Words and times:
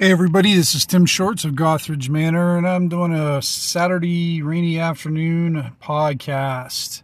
Hey 0.00 0.12
everybody, 0.12 0.54
this 0.54 0.74
is 0.74 0.86
Tim 0.86 1.04
Shorts 1.04 1.44
of 1.44 1.52
Gothridge 1.52 2.08
Manor, 2.08 2.56
and 2.56 2.66
I'm 2.66 2.88
doing 2.88 3.12
a 3.12 3.42
Saturday 3.42 4.40
rainy 4.40 4.78
afternoon 4.78 5.72
podcast. 5.82 7.02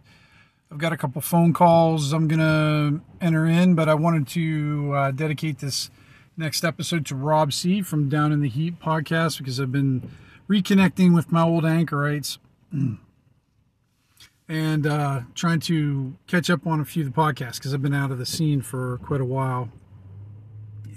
I've 0.71 0.79
got 0.79 0.93
a 0.93 0.97
couple 0.97 1.21
phone 1.21 1.53
calls 1.53 2.11
I'm 2.11 2.27
gonna 2.27 3.01
enter 3.21 3.45
in, 3.45 3.75
but 3.75 3.87
I 3.87 3.93
wanted 3.93 4.25
to 4.29 4.93
uh, 4.95 5.11
dedicate 5.11 5.59
this 5.59 5.91
next 6.37 6.63
episode 6.65 7.05
to 7.05 7.15
Rob 7.15 7.53
C 7.53 7.83
from 7.83 8.09
Down 8.09 8.31
in 8.31 8.41
the 8.41 8.49
Heap 8.49 8.81
podcast 8.81 9.37
because 9.37 9.59
I've 9.59 9.71
been 9.71 10.09
reconnecting 10.49 11.13
with 11.13 11.31
my 11.31 11.43
old 11.43 11.67
anchorites 11.67 12.39
and 14.49 14.87
uh, 14.87 15.21
trying 15.35 15.59
to 15.59 16.15
catch 16.25 16.49
up 16.49 16.65
on 16.65 16.79
a 16.79 16.85
few 16.85 17.05
of 17.05 17.13
the 17.13 17.15
podcasts 17.15 17.57
because 17.57 17.75
I've 17.75 17.81
been 17.83 17.93
out 17.93 18.09
of 18.09 18.17
the 18.17 18.25
scene 18.25 18.63
for 18.63 18.97
quite 19.03 19.21
a 19.21 19.25
while. 19.25 19.69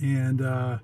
And 0.00 0.40
uh, 0.40 0.78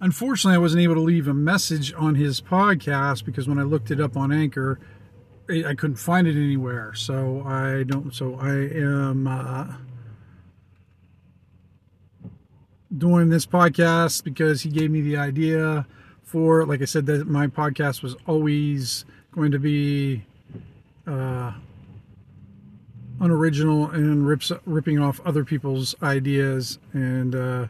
Unfortunately, 0.00 0.54
I 0.54 0.58
wasn't 0.58 0.82
able 0.82 0.94
to 0.94 1.00
leave 1.00 1.26
a 1.26 1.34
message 1.34 1.92
on 1.94 2.14
his 2.14 2.40
podcast 2.40 3.24
because 3.24 3.48
when 3.48 3.58
I 3.58 3.62
looked 3.62 3.90
it 3.90 4.00
up 4.00 4.16
on 4.16 4.30
Anchor, 4.30 4.78
I 5.48 5.74
couldn't 5.74 5.96
find 5.96 6.28
it 6.28 6.36
anywhere. 6.36 6.94
So 6.94 7.42
I 7.44 7.82
don't. 7.82 8.14
So 8.14 8.36
I 8.36 8.52
am 8.52 9.26
uh, 9.26 9.72
doing 12.96 13.30
this 13.30 13.44
podcast 13.44 14.22
because 14.22 14.62
he 14.62 14.70
gave 14.70 14.90
me 14.92 15.00
the 15.00 15.16
idea 15.16 15.84
for. 16.22 16.64
Like 16.64 16.80
I 16.80 16.84
said, 16.84 17.06
that 17.06 17.26
my 17.26 17.48
podcast 17.48 18.02
was 18.02 18.14
always 18.26 19.04
going 19.32 19.50
to 19.50 19.58
be 19.58 20.24
uh, 21.08 21.54
unoriginal 23.20 23.90
and 23.90 24.28
rips 24.28 24.52
ripping 24.64 25.00
off 25.00 25.20
other 25.24 25.44
people's 25.44 25.96
ideas 26.02 26.78
and. 26.92 27.34
Uh, 27.34 27.66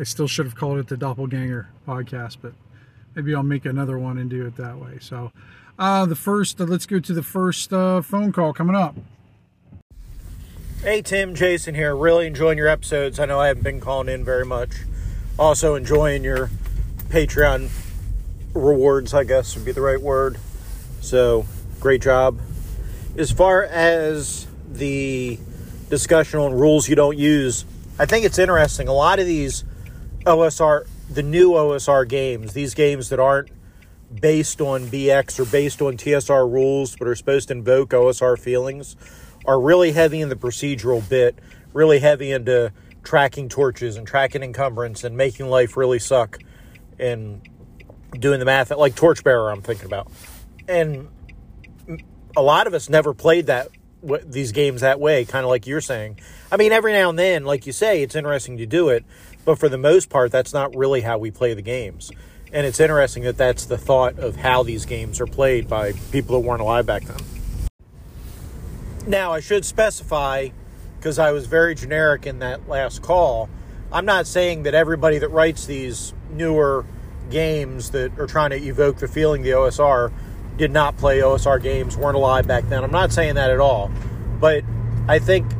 I 0.00 0.04
still 0.04 0.26
should 0.26 0.46
have 0.46 0.56
called 0.56 0.78
it 0.78 0.88
the 0.88 0.96
Doppelganger 0.96 1.66
podcast, 1.86 2.38
but 2.40 2.54
maybe 3.14 3.34
I'll 3.34 3.42
make 3.42 3.66
another 3.66 3.98
one 3.98 4.16
and 4.16 4.30
do 4.30 4.46
it 4.46 4.56
that 4.56 4.78
way. 4.78 4.96
So, 4.98 5.30
uh, 5.78 6.06
the 6.06 6.16
first, 6.16 6.58
uh, 6.58 6.64
let's 6.64 6.86
go 6.86 7.00
to 7.00 7.12
the 7.12 7.22
first 7.22 7.70
uh, 7.70 8.00
phone 8.00 8.32
call 8.32 8.54
coming 8.54 8.74
up. 8.74 8.96
Hey, 10.82 11.02
Tim, 11.02 11.34
Jason 11.34 11.74
here. 11.74 11.94
Really 11.94 12.26
enjoying 12.26 12.56
your 12.56 12.68
episodes. 12.68 13.20
I 13.20 13.26
know 13.26 13.38
I 13.38 13.48
haven't 13.48 13.62
been 13.62 13.78
calling 13.78 14.08
in 14.08 14.24
very 14.24 14.46
much. 14.46 14.70
Also, 15.38 15.74
enjoying 15.74 16.24
your 16.24 16.48
Patreon 17.10 17.68
rewards, 18.54 19.12
I 19.12 19.24
guess 19.24 19.54
would 19.54 19.66
be 19.66 19.72
the 19.72 19.82
right 19.82 20.00
word. 20.00 20.38
So, 21.02 21.44
great 21.78 22.00
job. 22.00 22.40
As 23.18 23.30
far 23.30 23.64
as 23.64 24.46
the 24.66 25.38
discussion 25.90 26.40
on 26.40 26.54
rules 26.54 26.88
you 26.88 26.96
don't 26.96 27.18
use, 27.18 27.66
I 27.98 28.06
think 28.06 28.24
it's 28.24 28.38
interesting. 28.38 28.88
A 28.88 28.94
lot 28.94 29.18
of 29.18 29.26
these 29.26 29.64
OSR, 30.24 30.86
the 31.08 31.22
new 31.22 31.52
OSR 31.52 32.08
games, 32.08 32.52
these 32.52 32.74
games 32.74 33.08
that 33.08 33.18
aren't 33.18 33.50
based 34.20 34.60
on 34.60 34.86
BX 34.86 35.38
or 35.38 35.44
based 35.44 35.80
on 35.80 35.96
TSR 35.96 36.50
rules, 36.50 36.96
but 36.96 37.06
are 37.08 37.14
supposed 37.14 37.48
to 37.48 37.54
invoke 37.54 37.90
OSR 37.90 38.38
feelings, 38.38 38.96
are 39.46 39.60
really 39.60 39.92
heavy 39.92 40.20
in 40.20 40.28
the 40.28 40.36
procedural 40.36 41.06
bit, 41.08 41.38
really 41.72 42.00
heavy 42.00 42.32
into 42.32 42.72
tracking 43.02 43.48
torches 43.48 43.96
and 43.96 44.06
tracking 44.06 44.42
encumbrance 44.42 45.04
and 45.04 45.16
making 45.16 45.48
life 45.48 45.76
really 45.76 45.98
suck 45.98 46.38
and 46.98 47.40
doing 48.18 48.40
the 48.40 48.44
math 48.44 48.70
like 48.70 48.94
Torchbearer, 48.94 49.50
I'm 49.50 49.62
thinking 49.62 49.86
about. 49.86 50.10
And 50.68 51.08
a 52.36 52.42
lot 52.42 52.66
of 52.66 52.74
us 52.74 52.88
never 52.88 53.14
played 53.14 53.46
that 53.46 53.68
these 54.24 54.52
games 54.52 54.80
that 54.80 54.98
way, 54.98 55.24
kind 55.24 55.44
of 55.44 55.50
like 55.50 55.66
you're 55.66 55.80
saying. 55.80 56.18
I 56.50 56.56
mean, 56.56 56.72
every 56.72 56.92
now 56.92 57.10
and 57.10 57.18
then, 57.18 57.44
like 57.44 57.66
you 57.66 57.72
say, 57.72 58.02
it's 58.02 58.14
interesting 58.14 58.56
to 58.58 58.66
do 58.66 58.88
it, 58.88 59.04
but 59.44 59.58
for 59.58 59.68
the 59.68 59.78
most 59.78 60.10
part, 60.10 60.30
that's 60.32 60.52
not 60.52 60.74
really 60.76 61.00
how 61.00 61.18
we 61.18 61.30
play 61.30 61.54
the 61.54 61.62
games. 61.62 62.10
And 62.52 62.66
it's 62.66 62.80
interesting 62.80 63.22
that 63.24 63.36
that's 63.36 63.64
the 63.64 63.78
thought 63.78 64.18
of 64.18 64.36
how 64.36 64.62
these 64.62 64.84
games 64.84 65.20
are 65.20 65.26
played 65.26 65.68
by 65.68 65.92
people 66.10 66.40
that 66.40 66.46
weren't 66.46 66.60
alive 66.60 66.86
back 66.86 67.04
then. 67.04 67.18
Now, 69.06 69.32
I 69.32 69.40
should 69.40 69.64
specify, 69.64 70.48
because 70.98 71.18
I 71.18 71.32
was 71.32 71.46
very 71.46 71.74
generic 71.74 72.26
in 72.26 72.40
that 72.40 72.68
last 72.68 73.02
call, 73.02 73.48
I'm 73.92 74.04
not 74.04 74.26
saying 74.26 74.64
that 74.64 74.74
everybody 74.74 75.18
that 75.18 75.28
writes 75.28 75.66
these 75.66 76.12
newer 76.30 76.84
games 77.30 77.90
that 77.90 78.18
are 78.18 78.26
trying 78.26 78.50
to 78.50 78.56
evoke 78.56 78.98
the 78.98 79.08
feeling 79.08 79.42
the 79.42 79.50
OSR 79.50 80.12
did 80.56 80.70
not 80.70 80.96
play 80.96 81.20
OSR 81.20 81.62
games, 81.62 81.96
weren't 81.96 82.16
alive 82.16 82.46
back 82.46 82.68
then. 82.68 82.84
I'm 82.84 82.90
not 82.90 83.12
saying 83.12 83.36
that 83.36 83.50
at 83.50 83.60
all. 83.60 83.90
But 84.38 84.64
I 85.08 85.18
think, 85.18 85.50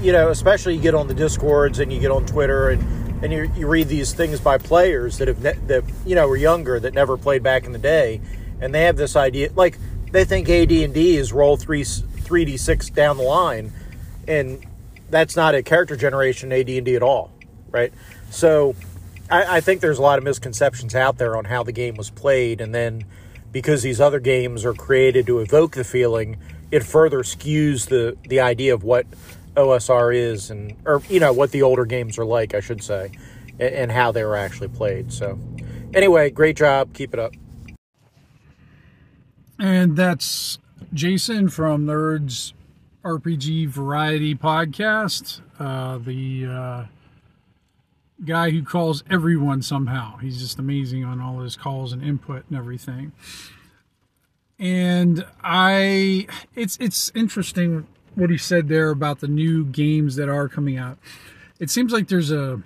you 0.00 0.12
know, 0.12 0.28
especially 0.28 0.76
you 0.76 0.80
get 0.80 0.94
on 0.94 1.08
the 1.08 1.14
Discords 1.14 1.78
and 1.80 1.92
you 1.92 1.98
get 1.98 2.10
on 2.10 2.26
Twitter 2.26 2.68
and 2.70 3.05
and 3.22 3.32
you, 3.32 3.50
you 3.56 3.66
read 3.66 3.88
these 3.88 4.12
things 4.12 4.40
by 4.40 4.58
players 4.58 5.18
that 5.18 5.28
have 5.28 5.42
ne- 5.42 5.58
that 5.66 5.84
you 6.04 6.14
know 6.14 6.28
were 6.28 6.36
younger 6.36 6.78
that 6.80 6.94
never 6.94 7.16
played 7.16 7.42
back 7.42 7.64
in 7.64 7.72
the 7.72 7.78
day, 7.78 8.20
and 8.60 8.74
they 8.74 8.82
have 8.82 8.96
this 8.96 9.16
idea 9.16 9.50
like 9.54 9.78
they 10.12 10.24
think 10.24 10.48
AD 10.48 10.70
and 10.70 10.94
D 10.94 11.16
is 11.16 11.32
roll 11.32 11.56
three 11.56 11.84
three 11.84 12.44
d 12.44 12.56
six 12.56 12.90
down 12.90 13.16
the 13.16 13.22
line, 13.22 13.72
and 14.28 14.64
that's 15.10 15.36
not 15.36 15.54
a 15.54 15.62
character 15.62 15.96
generation 15.96 16.52
AD 16.52 16.68
and 16.68 16.84
D 16.84 16.94
at 16.96 17.02
all, 17.02 17.32
right? 17.70 17.92
So 18.30 18.74
I, 19.30 19.56
I 19.56 19.60
think 19.60 19.80
there's 19.80 19.98
a 19.98 20.02
lot 20.02 20.18
of 20.18 20.24
misconceptions 20.24 20.94
out 20.94 21.18
there 21.18 21.36
on 21.36 21.46
how 21.46 21.62
the 21.62 21.72
game 21.72 21.94
was 21.96 22.10
played, 22.10 22.60
and 22.60 22.74
then 22.74 23.04
because 23.52 23.82
these 23.82 24.00
other 24.00 24.20
games 24.20 24.64
are 24.64 24.74
created 24.74 25.26
to 25.26 25.38
evoke 25.38 25.74
the 25.74 25.84
feeling, 25.84 26.36
it 26.70 26.82
further 26.82 27.20
skews 27.20 27.88
the 27.88 28.16
the 28.28 28.40
idea 28.40 28.74
of 28.74 28.84
what 28.84 29.06
OSR 29.56 30.14
is 30.14 30.50
and 30.50 30.76
or 30.84 31.02
you 31.08 31.20
know 31.20 31.32
what 31.32 31.50
the 31.50 31.62
older 31.62 31.84
games 31.84 32.18
are 32.18 32.24
like, 32.24 32.54
I 32.54 32.60
should 32.60 32.82
say, 32.82 33.10
and, 33.58 33.74
and 33.74 33.92
how 33.92 34.12
they 34.12 34.24
were 34.24 34.36
actually 34.36 34.68
played. 34.68 35.12
So 35.12 35.38
anyway, 35.94 36.30
great 36.30 36.56
job. 36.56 36.92
Keep 36.94 37.14
it 37.14 37.20
up. 37.20 37.32
And 39.58 39.96
that's 39.96 40.58
Jason 40.92 41.48
from 41.48 41.86
Nerds 41.86 42.52
RPG 43.02 43.68
Variety 43.68 44.34
Podcast, 44.34 45.40
uh, 45.58 45.98
the 45.98 46.46
uh, 46.46 46.84
guy 48.24 48.50
who 48.50 48.62
calls 48.62 49.02
everyone 49.10 49.62
somehow. 49.62 50.18
He's 50.18 50.40
just 50.40 50.58
amazing 50.58 51.04
on 51.04 51.20
all 51.20 51.40
his 51.40 51.56
calls 51.56 51.92
and 51.92 52.02
input 52.02 52.44
and 52.48 52.58
everything. 52.58 53.12
And 54.58 55.24
I, 55.42 56.26
it's 56.54 56.76
it's 56.80 57.12
interesting 57.14 57.86
what 58.16 58.30
he 58.30 58.38
said 58.38 58.68
there 58.68 58.90
about 58.90 59.20
the 59.20 59.28
new 59.28 59.64
games 59.64 60.16
that 60.16 60.28
are 60.28 60.48
coming 60.48 60.76
out. 60.76 60.98
It 61.60 61.70
seems 61.70 61.92
like 61.92 62.08
there's 62.08 62.32
a 62.32 62.60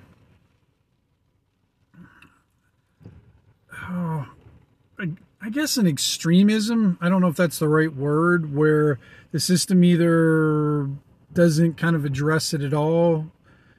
oh, 3.89 4.27
I 5.43 5.49
guess 5.49 5.77
an 5.77 5.87
extremism. 5.87 6.99
I 7.01 7.09
don't 7.09 7.21
know 7.21 7.29
if 7.29 7.37
that's 7.37 7.59
the 7.59 7.69
right 7.69 7.95
word, 7.95 8.55
where 8.55 8.99
the 9.33 9.41
system 9.41 9.83
either 9.85 10.89
doesn't 11.33 11.77
kind 11.77 11.97
of 11.97 12.05
address 12.05 12.53
it 12.53 12.63
at 12.63 12.75
all, 12.75 13.27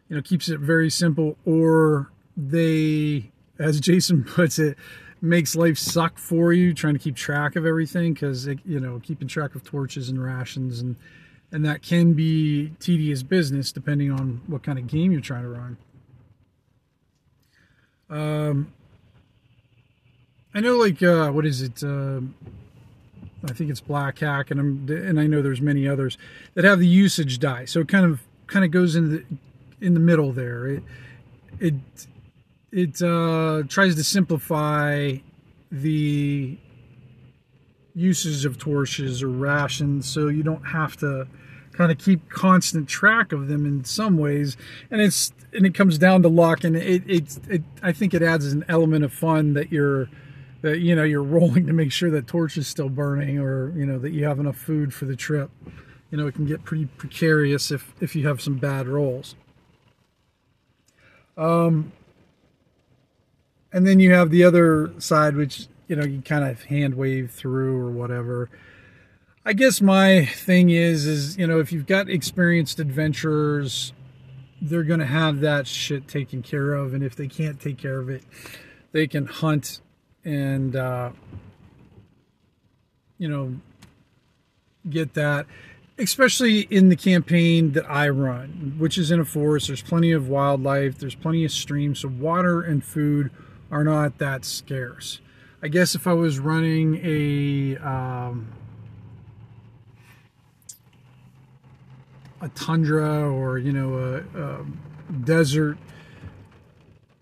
you 0.09 0.16
know, 0.16 0.22
keeps 0.22 0.50
it 0.50 0.59
very 0.59 0.90
simple, 0.90 1.38
or 1.46 2.09
they, 2.36 3.32
as 3.59 3.80
Jason 3.80 4.24
puts 4.28 4.58
it, 4.58 4.78
makes 5.22 5.56
life 5.56 5.78
suck 5.78 6.18
for 6.18 6.52
you 6.52 6.74
trying 6.74 6.94
to 6.96 7.00
keep 7.00 7.16
track 7.16 7.56
of 7.56 7.64
everything 7.64 8.14
because 8.14 8.48
you 8.66 8.80
know 8.80 9.00
keeping 9.03 9.28
track 9.28 9.53
of 9.53 9.64
torches 9.64 10.09
and 10.09 10.22
rations 10.22 10.82
and 10.82 10.96
and 11.52 11.66
that 11.66 11.82
can 11.82 12.14
be 12.14 12.72
tedious 12.80 13.24
business 13.24 13.72
depending 13.72 14.12
on 14.12 14.42
what 14.48 14.64
kind 14.64 14.80
of 14.80 14.88
game 14.88 15.12
you're 15.12 15.22
trying 15.22 15.44
to 15.44 15.50
run. 15.50 15.78
Um, 18.10 18.74
I 20.54 20.60
know, 20.60 20.78
like, 20.78 21.02
uh, 21.02 21.30
what 21.32 21.46
is 21.46 21.62
it? 21.62 21.84
Uh, 21.84 22.22
I 23.44 23.54
think 23.54 23.70
it's 23.70 23.82
Black 23.82 24.20
Hack, 24.20 24.52
and 24.52 24.60
I'm, 24.60 24.90
and 24.90 25.20
I 25.20 25.28
know 25.28 25.42
there's 25.42 25.62
many 25.62 25.88
others 25.88 26.18
that 26.54 26.66
have 26.66 26.80
the 26.80 26.88
usage 26.88 27.40
die. 27.40 27.66
So 27.66 27.80
it 27.80 27.88
kind 27.88 28.06
of 28.06 28.22
kind 28.48 28.66
of 28.66 28.72
goes 28.72 28.96
in 28.96 29.12
the 29.12 29.24
in 29.80 29.94
the 29.94 30.00
middle 30.00 30.32
there. 30.32 30.68
It 30.68 30.84
it 31.60 31.74
it 32.72 33.02
uh, 33.02 33.64
tries 33.68 33.96
to 33.96 34.04
simplify 34.04 35.18
the 35.72 36.58
uses 37.93 38.46
of 38.46 38.58
torches 38.58 39.22
or 39.22 39.29
rations, 39.29 40.08
so 40.08 40.28
you 40.28 40.43
don't 40.43 40.67
have 40.67 40.97
to 40.97 41.28
kind 41.73 41.91
of 41.91 41.97
keep 41.97 42.29
constant 42.29 42.88
track 42.88 43.32
of 43.32 43.47
them 43.47 43.66
in 43.66 43.84
some 43.84 44.17
ways. 44.17 44.58
And 44.90 45.02
it's 45.02 45.34
and 45.53 45.66
it 45.66 45.73
comes 45.73 45.97
down 45.97 46.22
to 46.23 46.29
luck 46.29 46.64
and 46.64 46.76
it 46.76 47.03
it, 47.09 47.40
it 47.49 47.64
i 47.82 47.91
think 47.91 48.14
it 48.14 48.22
adds 48.22 48.52
an 48.52 48.64
element 48.70 49.03
of 49.03 49.14
fun 49.14 49.53
that 49.53 49.72
you're 49.72 50.09
that 50.61 50.79
you 50.79 50.96
know 50.96 51.03
you're 51.03 51.23
rolling 51.38 51.67
to 51.67 51.73
make 51.73 51.91
sure 51.91 52.09
that 52.11 52.28
torch 52.28 52.58
is 52.58 52.67
still 52.67 52.90
burning 52.90 53.40
or 53.40 53.72
you 53.78 53.85
know 53.85 53.99
that 53.99 54.11
you 54.11 54.26
have 54.26 54.40
enough 54.40 54.58
food 54.58 54.94
for 54.94 55.05
the 55.05 55.16
trip. 55.16 55.49
You 56.09 56.17
know 56.17 56.28
it 56.28 56.35
can 56.35 56.46
get 56.46 56.64
pretty 56.64 56.85
precarious 56.85 57.72
if 57.72 57.94
if 58.02 58.16
you 58.16 58.28
have 58.28 58.41
some 58.41 58.58
bad 58.58 58.87
rolls. 58.87 59.35
Um 61.37 61.91
and 63.73 63.87
then 63.87 63.99
you 63.99 64.14
have 64.14 64.29
the 64.29 64.44
other 64.44 64.91
side 64.99 65.35
which 65.35 65.67
you 65.91 65.96
know 65.96 66.03
you 66.03 66.22
kind 66.23 66.43
of 66.43 66.64
hand 66.64 66.96
wave 66.96 67.29
through 67.29 67.78
or 67.78 67.91
whatever 67.91 68.49
I 69.43 69.53
guess 69.53 69.82
my 69.82 70.26
thing 70.26 70.70
is, 70.70 71.08
is 71.08 71.35
you 71.38 71.47
know, 71.47 71.59
if 71.59 71.72
you've 71.72 71.88
got 71.88 72.08
experienced 72.09 72.79
adventurers, 72.79 73.91
they're 74.61 74.84
going 74.84 74.99
to 74.99 75.05
have 75.08 75.40
that 75.40 75.66
shit 75.66 76.08
taken 76.08 76.43
care 76.43 76.76
of, 76.76 76.93
and 76.93 77.03
if 77.03 77.16
they 77.16 77.28
can't 77.28 77.59
take 77.59 77.79
care 77.79 77.99
of 77.99 78.08
it, 78.08 78.23
they 78.91 79.08
can 79.08 79.26
hunt 79.26 79.82
and 80.23 80.76
uh, 80.76 81.09
you 83.17 83.28
know 83.28 83.55
get 84.90 85.14
that 85.16 85.46
especially 85.97 86.61
in 86.61 86.90
the 86.90 86.96
campaign 86.96 87.73
that 87.73 87.87
I 87.87 88.09
run, 88.09 88.76
which 88.79 88.97
is 88.97 89.11
in 89.11 89.20
a 89.20 89.26
forest. 89.26 89.67
There's 89.67 89.84
plenty 89.84 90.11
of 90.11 90.28
wildlife, 90.28 90.97
there's 90.97 91.14
plenty 91.14 91.46
of 91.46 91.52
streams, 91.52 91.99
so 91.99 92.08
water 92.08 92.61
and 92.61 92.84
food 92.84 93.29
are 93.70 93.84
not 93.84 94.17
that 94.17 94.44
scarce. 94.44 95.20
I 95.63 95.67
guess 95.67 95.93
if 95.93 96.08
I 96.08 96.13
was 96.13 96.40
running 96.40 96.99
a 97.03 97.78
um, 97.78 98.52
a 102.41 102.49
tundra 102.49 103.29
or 103.29 103.59
you 103.59 103.72
know 103.72 103.97
a, 103.97 104.41
a 104.41 104.66
desert 105.23 105.78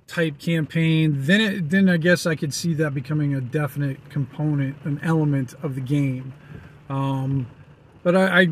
type 0.07 0.39
campaign, 0.39 1.13
then 1.15 1.41
it, 1.41 1.69
then 1.69 1.89
I 1.89 1.97
guess 1.97 2.25
I 2.25 2.35
could 2.35 2.53
see 2.53 2.73
that 2.75 2.93
becoming 2.93 3.35
a 3.35 3.41
definite 3.41 4.09
component, 4.09 4.77
an 4.85 4.99
element 5.03 5.53
of 5.61 5.75
the 5.75 5.81
game. 5.81 6.33
Um, 6.89 7.45
but 8.03 8.15
I, 8.15 8.41
I, 8.41 8.47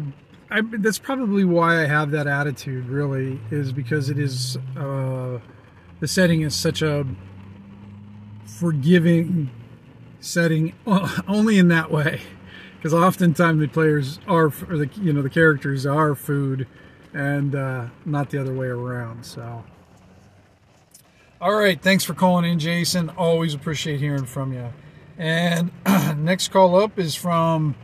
I, 0.52 0.62
that's 0.78 1.00
probably 1.00 1.46
why 1.46 1.82
I 1.82 1.88
have 1.88 2.12
that 2.12 2.28
attitude. 2.28 2.88
Really, 2.88 3.40
is 3.52 3.72
because 3.72 4.10
it 4.10 4.20
is 4.20 4.58
uh, 4.76 5.40
the 6.02 6.08
setting 6.08 6.42
is 6.42 6.54
such 6.54 6.82
a 6.82 7.06
forgiving 8.46 9.50
setting, 10.28 10.74
only 11.28 11.58
in 11.58 11.68
that 11.70 11.92
way. 11.92 12.22
Because 12.78 12.94
oftentimes 12.94 13.60
the 13.60 13.68
players 13.68 14.20
are, 14.28 14.46
or 14.70 14.78
the 14.78 14.90
you 15.02 15.12
know 15.12 15.22
the 15.22 15.30
characters 15.30 15.86
are 15.86 16.14
food, 16.14 16.68
and 17.14 17.56
uh, 17.56 17.88
not 18.06 18.30
the 18.30 18.40
other 18.40 18.54
way 18.54 18.68
around. 18.68 19.26
So. 19.26 19.64
All 21.40 21.56
right, 21.56 21.80
thanks 21.80 22.04
for 22.04 22.16
calling 22.16 22.46
in, 22.46 22.58
Jason. 22.58 23.10
Always 23.12 23.54
appreciate 23.54 24.00
hearing 24.00 24.26
from 24.26 24.54
you. 24.54 24.74
And 25.18 25.72
next 26.18 26.50
call 26.50 26.80
up 26.82 26.98
is 26.98 27.16
from 27.16 27.76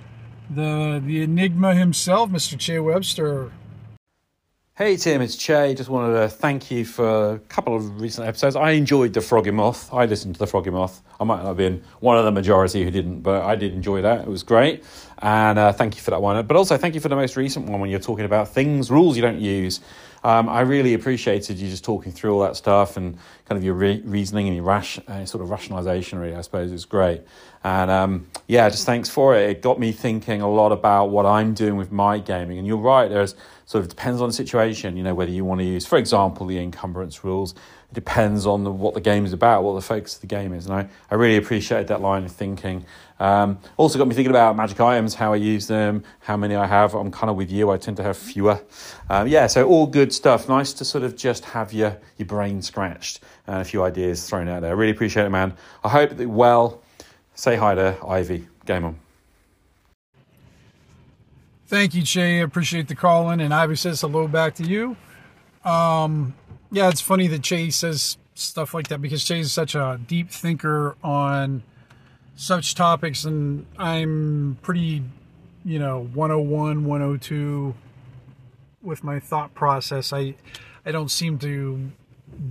the 0.49 1.01
the 1.03 1.21
enigma 1.21 1.75
himself, 1.75 2.29
Mr. 2.29 2.57
Che 2.59 2.79
Webster. 2.79 3.51
Hey 4.75 4.97
Tim, 4.97 5.21
it's 5.21 5.35
Che. 5.35 5.75
Just 5.75 5.87
wanted 5.91 6.19
to 6.19 6.27
thank 6.27 6.71
you 6.71 6.83
for 6.83 7.33
a 7.33 7.39
couple 7.41 7.75
of 7.75 8.01
recent 8.01 8.27
episodes. 8.27 8.55
I 8.55 8.71
enjoyed 8.71 9.13
the 9.13 9.21
Froggy 9.21 9.51
Moth. 9.51 9.93
I 9.93 10.05
listened 10.05 10.33
to 10.33 10.39
the 10.39 10.47
Froggy 10.47 10.71
Moth. 10.71 11.03
I 11.19 11.25
might 11.25 11.43
not 11.43 11.45
have 11.45 11.57
been 11.57 11.83
one 11.99 12.17
of 12.17 12.25
the 12.25 12.31
majority 12.31 12.83
who 12.83 12.89
didn't, 12.89 13.21
but 13.21 13.43
I 13.43 13.55
did 13.55 13.71
enjoy 13.75 14.01
that. 14.01 14.21
It 14.21 14.27
was 14.27 14.41
great, 14.41 14.83
and 15.19 15.59
uh, 15.59 15.73
thank 15.73 15.95
you 15.95 16.01
for 16.01 16.09
that 16.09 16.23
one. 16.23 16.43
But 16.47 16.57
also 16.57 16.75
thank 16.77 16.95
you 16.95 17.01
for 17.01 17.07
the 17.07 17.15
most 17.15 17.37
recent 17.37 17.69
one 17.69 17.81
when 17.81 17.91
you're 17.91 17.99
talking 17.99 18.25
about 18.25 18.49
things, 18.49 18.89
rules 18.89 19.15
you 19.15 19.21
don't 19.21 19.39
use. 19.39 19.79
Um, 20.23 20.47
I 20.49 20.61
really 20.61 20.93
appreciated 20.93 21.59
you 21.59 21.69
just 21.69 21.83
talking 21.83 22.11
through 22.11 22.33
all 22.33 22.41
that 22.41 22.55
stuff 22.55 22.97
and 22.97 23.17
kind 23.45 23.57
of 23.57 23.63
your 23.63 23.73
re- 23.73 24.01
reasoning 24.05 24.47
and 24.47 24.55
your 24.55 24.65
rash, 24.65 24.97
uh, 25.07 25.25
sort 25.25 25.43
of 25.43 25.49
rationalization. 25.49 26.17
Really, 26.17 26.35
I 26.35 26.41
suppose 26.41 26.71
is 26.71 26.85
great. 26.85 27.21
And 27.63 27.91
um, 27.91 28.27
yeah, 28.47 28.69
just 28.69 28.85
thanks 28.85 29.09
for 29.09 29.35
it. 29.35 29.49
It 29.49 29.61
got 29.61 29.79
me 29.79 29.91
thinking 29.91 30.41
a 30.41 30.49
lot 30.49 30.71
about 30.71 31.07
what 31.07 31.25
I'm 31.25 31.53
doing 31.53 31.75
with 31.75 31.91
my 31.91 32.19
gaming. 32.19 32.57
And 32.57 32.65
you're 32.65 32.77
right, 32.77 33.09
there's 33.09 33.35
sort 33.73 33.83
of 33.83 33.89
depends 33.89 34.21
on 34.21 34.29
the 34.29 34.33
situation. 34.33 34.95
You 34.95 35.01
know 35.01 35.15
whether 35.15 35.31
you 35.31 35.43
want 35.43 35.59
to 35.61 35.65
use, 35.65 35.83
for 35.83 35.97
example, 35.97 36.45
the 36.45 36.59
encumbrance 36.59 37.23
rules. 37.23 37.53
It 37.89 37.95
depends 37.95 38.45
on 38.45 38.63
the, 38.63 38.69
what 38.69 38.93
the 38.93 39.01
game 39.01 39.25
is 39.25 39.33
about, 39.33 39.63
what 39.63 39.73
the 39.73 39.81
focus 39.81 40.13
of 40.13 40.21
the 40.21 40.27
game 40.27 40.53
is. 40.53 40.67
And 40.67 40.75
I, 40.75 40.87
I 41.09 41.15
really 41.15 41.37
appreciated 41.37 41.87
that 41.87 41.99
line 41.99 42.23
of 42.23 42.31
thinking. 42.31 42.85
Um, 43.19 43.57
also 43.77 43.97
got 43.97 44.07
me 44.07 44.13
thinking 44.13 44.29
about 44.29 44.55
magic 44.55 44.79
items, 44.79 45.15
how 45.15 45.33
I 45.33 45.37
use 45.37 45.65
them, 45.65 46.03
how 46.19 46.37
many 46.37 46.53
I 46.53 46.67
have. 46.67 46.93
I'm 46.93 47.09
kind 47.09 47.31
of 47.31 47.35
with 47.35 47.51
you. 47.51 47.71
I 47.71 47.77
tend 47.77 47.97
to 47.97 48.03
have 48.03 48.15
fewer. 48.15 48.61
Um, 49.09 49.27
yeah, 49.27 49.47
so 49.47 49.67
all 49.67 49.87
good 49.87 50.13
stuff. 50.13 50.47
Nice 50.47 50.71
to 50.73 50.85
sort 50.85 51.03
of 51.03 51.17
just 51.17 51.43
have 51.45 51.73
your, 51.73 51.97
your 52.17 52.27
brain 52.27 52.61
scratched 52.61 53.21
and 53.47 53.59
a 53.59 53.65
few 53.65 53.81
ideas 53.81 54.29
thrown 54.29 54.47
out 54.49 54.61
there. 54.61 54.69
I 54.69 54.75
really 54.75 54.91
appreciate 54.91 55.25
it, 55.25 55.31
man. 55.31 55.57
I 55.83 55.89
hope 55.89 56.11
that 56.11 56.29
well. 56.29 56.83
Say 57.33 57.55
hi 57.55 57.73
to 57.73 57.97
Ivy. 58.07 58.47
Game 58.67 58.85
on. 58.85 58.99
Thank 61.73 61.95
you. 61.95 62.21
I 62.21 62.43
appreciate 62.43 62.87
the 62.87 62.93
call 62.93 63.31
in, 63.31 63.39
and 63.39 63.51
Ivy 63.51 63.75
says 63.77 64.01
hello 64.01 64.27
back 64.27 64.53
to 64.57 64.63
you. 64.63 64.95
Um, 65.65 66.35
yeah, 66.71 66.87
it's 66.87 67.01
funny 67.01 67.25
that 67.25 67.41
Che 67.41 67.71
says 67.71 68.19
stuff 68.35 68.75
like 68.75 68.89
that 68.89 69.01
because 69.01 69.25
Che 69.25 69.39
is 69.39 69.51
such 69.51 69.73
a 69.73 69.99
deep 70.05 70.29
thinker 70.29 70.95
on 71.03 71.63
such 72.35 72.75
topics, 72.75 73.25
and 73.25 73.65
I'm 73.79 74.59
pretty, 74.61 75.01
you 75.65 75.79
know, 75.79 76.03
101, 76.13 76.85
102 76.85 77.73
with 78.83 79.03
my 79.03 79.19
thought 79.19 79.55
process. 79.55 80.13
I, 80.13 80.35
I 80.85 80.91
don't 80.91 81.09
seem 81.09 81.39
to 81.39 81.91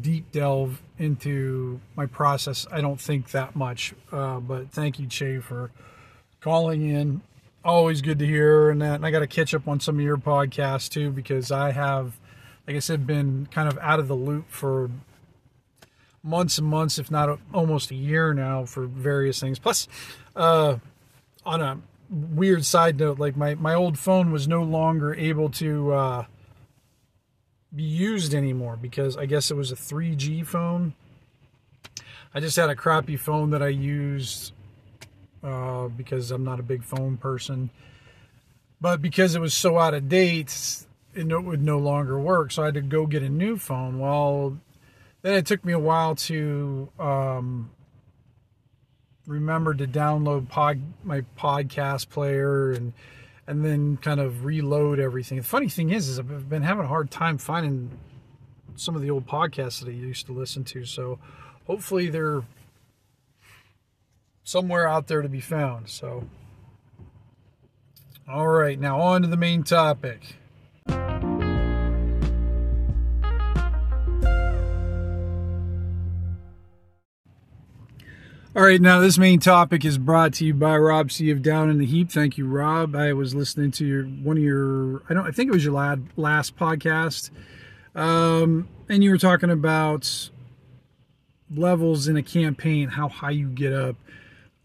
deep 0.01 0.33
delve 0.33 0.83
into 0.99 1.81
my 1.95 2.07
process. 2.07 2.67
I 2.73 2.81
don't 2.81 3.01
think 3.01 3.31
that 3.31 3.55
much. 3.55 3.95
Uh, 4.11 4.41
but 4.41 4.73
thank 4.73 4.99
you, 4.99 5.07
Che, 5.07 5.39
for 5.39 5.71
calling 6.41 6.91
in. 6.91 7.23
Always 7.65 8.03
good 8.03 8.19
to 8.19 8.27
hear 8.27 8.71
and 8.71 8.83
that. 8.83 8.97
And 8.97 9.07
I 9.07 9.11
got 9.11 9.21
to 9.21 9.27
catch 9.27 9.55
up 9.55 9.69
on 9.69 9.79
some 9.79 9.97
of 9.97 10.03
your 10.03 10.17
podcasts 10.17 10.89
too 10.89 11.11
because 11.11 11.53
I 11.53 11.71
have, 11.73 12.19
like 12.67 12.75
I 12.77 12.81
said, 12.81 13.07
been 13.07 13.47
kind 13.51 13.69
of 13.69 13.79
out 13.79 14.01
of 14.01 14.09
the 14.09 14.15
loop 14.15 14.51
for 14.51 14.91
months 16.23 16.59
and 16.59 16.67
months, 16.67 16.99
if 16.99 17.11
not 17.11 17.39
almost 17.53 17.91
a 17.91 17.95
year 17.95 18.35
now, 18.35 18.65
for 18.65 18.87
various 18.87 19.41
things. 19.41 19.59
Plus, 19.59 19.87
uh, 20.35 20.79
on 21.45 21.61
a 21.61 21.81
weird 22.11 22.65
side 22.65 22.99
note, 22.99 23.19
like 23.19 23.37
my 23.37 23.55
my 23.55 23.75
old 23.75 23.99
phone 23.99 24.33
was 24.33 24.47
no 24.49 24.63
longer 24.63 25.15
able 25.15 25.49
to 25.51 25.93
uh, 25.93 26.25
be 27.75 27.83
used 27.83 28.35
anymore 28.35 28.77
because 28.81 29.17
I 29.17 29.27
guess 29.27 29.51
it 29.51 29.57
was 29.57 29.73
a 29.73 29.77
3G 29.77 30.47
phone. 30.47 30.95
I 32.35 32.41
just 32.41 32.57
had 32.57 32.71
a 32.71 32.75
crappy 32.75 33.17
phone 33.17 33.51
that 33.51 33.63
I 33.63 33.69
used 33.69 34.53
uh, 35.43 35.89
because 35.89 36.31
I'm 36.31 36.45
not 36.45 36.61
a 36.61 36.63
big 36.63 36.85
phone 36.85 37.17
person. 37.17 37.71
But 38.81 39.01
because 39.01 39.35
it 39.35 39.41
was 39.41 39.55
so 39.55 39.79
out 39.79 39.95
of 39.95 40.09
date, 40.09 40.85
it 41.15 41.27
would 41.27 41.63
no 41.63 41.79
longer 41.79 42.19
work. 42.19 42.53
So 42.53 42.63
I 42.63 42.67
had 42.67 42.75
to 42.75 42.81
go 42.81 43.07
get 43.07 43.23
a 43.23 43.29
new 43.29 43.57
phone. 43.57 43.99
Well, 43.99 44.59
then 45.23 45.35
it 45.35 45.47
took 45.47 45.65
me 45.65 45.73
a 45.73 45.79
while 45.79 46.17
to 46.17 46.91
um, 46.99 47.71
remember 49.27 49.75
to 49.75 49.87
download 49.87 50.49
pod, 50.49 50.81
my 51.05 51.23
podcast 51.39 52.09
player 52.09 52.73
and 52.73 52.93
and 53.47 53.65
then 53.65 53.97
kind 53.97 54.21
of 54.21 54.45
reload 54.45 55.01
everything. 55.01 55.39
The 55.39 55.45
funny 55.45 55.69
thing 55.69 55.91
is, 55.91 56.09
is 56.09 56.19
I've 56.19 56.49
been 56.49 56.63
having 56.63 56.85
a 56.85 56.89
hard 56.89 57.11
time 57.11 57.39
finding 57.39 57.91
some 58.77 58.95
of 58.95 59.03
the 59.03 59.11
old 59.11 59.27
podcasts 59.27 59.81
that 59.81 59.89
I 59.89 59.93
used 59.93 60.27
to 60.27 60.33
listen 60.33 60.63
to. 60.65 60.85
So 60.85 61.19
hopefully 61.67 62.09
they're 62.09 62.43
somewhere 64.45 64.89
out 64.89 65.07
there 65.09 65.23
to 65.23 65.29
be 65.29 65.41
found. 65.41 65.89
So, 65.89 66.29
all 68.29 68.49
right, 68.49 68.79
now 68.79 69.01
on 69.01 69.23
to 69.23 69.29
the 69.29 69.37
main 69.37 69.63
topic. 69.63 70.37
All 78.55 78.63
right, 78.63 78.83
now 78.83 79.01
this 79.01 79.17
main 79.17 79.41
topic 79.41 79.83
is 79.83 79.97
brought 79.97 80.35
to 80.35 80.45
you 80.45 80.53
by 80.53 80.77
Rob 80.77 81.11
C 81.11 81.31
of 81.31 81.41
Down 81.41 81.71
in 81.71 81.79
the 81.79 81.87
Heap. 81.87 82.11
Thank 82.11 82.37
you, 82.37 82.47
Rob. 82.47 82.95
I 82.95 83.15
was 83.15 83.35
listening 83.35 83.71
to 83.73 83.87
your 83.87 84.05
one 84.05 84.37
of 84.37 84.43
your 84.43 85.03
I 85.09 85.15
don't 85.15 85.27
I 85.27 85.31
think 85.31 85.49
it 85.49 85.55
was 85.55 85.65
your 85.65 85.73
lad, 85.73 86.07
last 86.17 86.55
podcast, 86.55 87.31
um, 87.95 88.69
and 88.91 89.03
you 89.03 89.09
were 89.09 89.17
talking 89.17 89.49
about 89.49 90.29
levels 91.57 92.09
in 92.09 92.19
a 92.19 92.23
campaign, 92.23 92.91
how 92.91 93.09
high 93.09 93.31
you 93.31 93.49
get 93.49 93.73
up, 93.73 93.97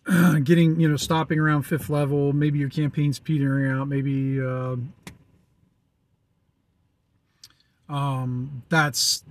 getting 0.44 0.80
you 0.80 0.88
know 0.88 0.98
stopping 0.98 1.40
around 1.40 1.64
fifth 1.64 1.90
level. 1.90 2.34
Maybe 2.34 2.60
your 2.60 2.70
campaign's 2.70 3.20
petering 3.20 3.72
out. 3.72 3.88
Maybe 3.88 4.42
uh, 4.42 4.76
um, 7.90 8.64
that's 8.70 9.24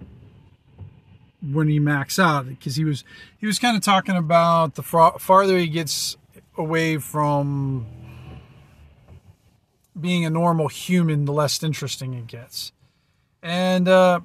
when 1.43 1.69
he 1.69 1.79
max 1.79 2.19
out 2.19 2.49
because 2.49 2.77
he 2.77 2.85
was 2.85 3.05
he 3.39 3.47
was 3.47 3.59
kind 3.59 3.77
of 3.77 3.83
talking 3.83 4.17
about 4.17 4.75
the 4.75 4.83
far, 4.83 5.19
farther 5.19 5.59
he 5.59 5.67
gets 5.67 6.17
away 6.57 6.99
from 6.99 7.87
being 9.99 10.25
a 10.25 10.31
normal 10.31 10.69
human, 10.69 11.25
the 11.25 11.33
less 11.33 11.63
interesting 11.63 12.15
it 12.15 12.27
gets. 12.27 12.73
And 13.43 13.89
uh, 13.89 14.21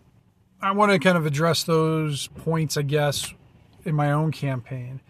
I 0.62 0.72
want 0.72 0.92
to 0.92 1.00
kind 1.00 1.18
of 1.18 1.26
address 1.26 1.64
those 1.64 2.28
points, 2.28 2.78
I 2.78 2.82
guess, 2.82 3.34
in 3.86 3.96
my 3.96 4.12
own 4.12 4.32
campaign. 4.32 5.02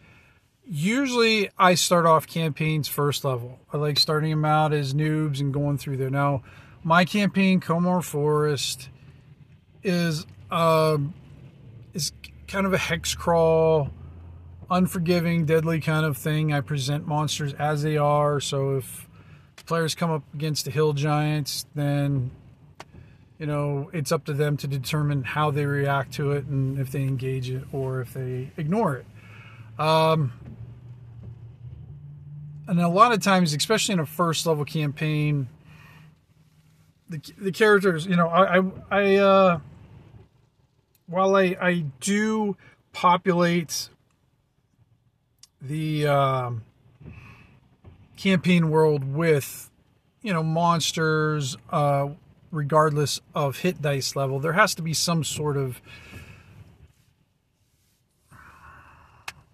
Usually, 0.74 1.50
I 1.60 1.76
start 1.76 2.06
off 2.06 2.26
campaigns 2.28 2.88
first 2.88 3.26
level. 3.26 3.60
I 3.74 3.78
like 3.78 4.00
starting 4.00 4.30
them 4.30 4.46
out 4.46 4.72
as 4.72 4.94
noobs 4.94 5.42
and 5.42 5.54
going 5.54 5.78
through 5.78 5.98
there. 5.98 6.10
Now, 6.10 6.44
my 6.82 7.04
campaign, 7.04 7.60
Comor 7.60 8.02
Forest, 8.02 8.88
is 9.84 10.26
uh, 10.50 10.98
is 11.94 12.14
kind 12.48 12.66
of 12.66 12.72
a 12.72 12.78
hex 12.78 13.14
crawl, 13.16 13.92
unforgiving, 14.70 15.46
deadly 15.46 15.82
kind 15.82 16.06
of 16.06 16.16
thing. 16.16 16.54
I 16.54 16.62
present 16.62 17.06
monsters 17.06 17.54
as 17.56 17.84
they 17.84 17.98
are. 17.98 18.40
So 18.40 18.78
if 18.78 19.10
players 19.66 19.94
come 19.94 20.10
up 20.10 20.24
against 20.34 20.64
the 20.64 20.72
hill 20.72 20.94
giants, 20.94 21.66
then 21.76 22.32
you 23.38 23.46
know 23.46 23.90
it's 23.92 24.14
up 24.14 24.24
to 24.24 24.34
them 24.34 24.56
to 24.56 24.68
determine 24.68 25.24
how 25.24 25.52
they 25.52 25.66
react 25.66 26.14
to 26.14 26.32
it 26.32 26.46
and 26.46 26.80
if 26.80 26.94
they 26.94 27.02
engage 27.02 27.50
it 27.50 27.66
or 27.74 28.00
if 28.00 28.14
they 28.14 28.52
ignore 28.56 28.96
it. 28.96 29.06
Um, 29.78 30.32
and 32.72 32.80
a 32.80 32.88
lot 32.88 33.12
of 33.12 33.20
times, 33.20 33.54
especially 33.54 33.92
in 33.92 34.00
a 34.00 34.06
first 34.06 34.46
level 34.46 34.64
campaign, 34.64 35.50
the 37.10 37.20
the 37.38 37.52
characters, 37.52 38.06
you 38.06 38.16
know, 38.16 38.30
I 38.30 38.60
I, 38.60 38.64
I 38.90 39.16
uh, 39.18 39.60
while 41.06 41.36
I 41.36 41.58
I 41.62 41.86
do 42.00 42.56
populate 42.94 43.90
the 45.62 46.08
um, 46.08 46.64
campaign 48.16 48.70
world 48.70 49.04
with 49.04 49.70
you 50.22 50.32
know 50.32 50.42
monsters 50.42 51.58
uh, 51.72 52.08
regardless 52.52 53.20
of 53.36 53.60
hit 53.60 53.82
dice 53.82 54.16
level 54.16 54.40
there 54.40 54.54
has 54.54 54.74
to 54.76 54.82
be 54.82 54.94
some 54.94 55.26
sort 55.26 55.58
of 55.58 55.82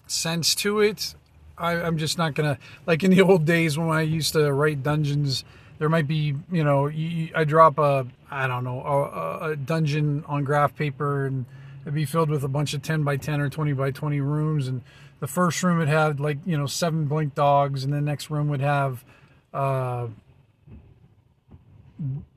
sense 0.06 0.54
to 0.54 0.80
it 0.80 1.16
I, 1.58 1.74
i'm 1.82 1.98
just 1.98 2.18
not 2.18 2.34
gonna 2.34 2.58
like 2.86 3.04
in 3.04 3.12
the 3.12 3.22
old 3.30 3.46
days 3.46 3.78
when 3.78 3.90
i 3.90 4.02
used 4.02 4.34
to 4.34 4.52
write 4.52 4.84
dungeons 4.84 5.44
there 5.80 5.90
might 5.90 6.08
be 6.08 6.36
you 6.52 6.64
know 6.64 6.88
you, 6.88 7.30
i 7.36 7.44
drop 7.44 7.78
a 7.80 8.08
i 8.30 8.48
don't 8.48 8.64
know 8.64 8.82
a, 8.82 9.52
a 9.52 9.56
dungeon 9.56 10.24
on 10.28 10.44
graph 10.44 10.76
paper 10.76 11.26
and 11.26 11.46
it'd 11.88 11.96
be 11.96 12.04
filled 12.04 12.30
with 12.30 12.44
a 12.44 12.50
bunch 12.50 12.74
of 12.74 12.82
10 12.82 13.04
by 13.04 13.16
10 13.16 13.40
or 13.40 13.50
20 13.50 13.72
by 13.72 13.92
20 13.92 14.20
rooms. 14.20 14.68
And 14.68 14.82
the 15.22 15.28
first 15.28 15.64
room 15.64 15.78
would 15.78 15.88
have 15.88 16.20
like 16.20 16.38
you 16.46 16.58
know 16.58 16.66
seven 16.66 17.06
blink 17.06 17.34
dogs 17.34 17.86
and 17.86 17.94
the 17.94 18.02
next 18.02 18.30
room 18.30 18.50
would 18.50 18.60
have 18.60 19.06
uh 19.54 20.08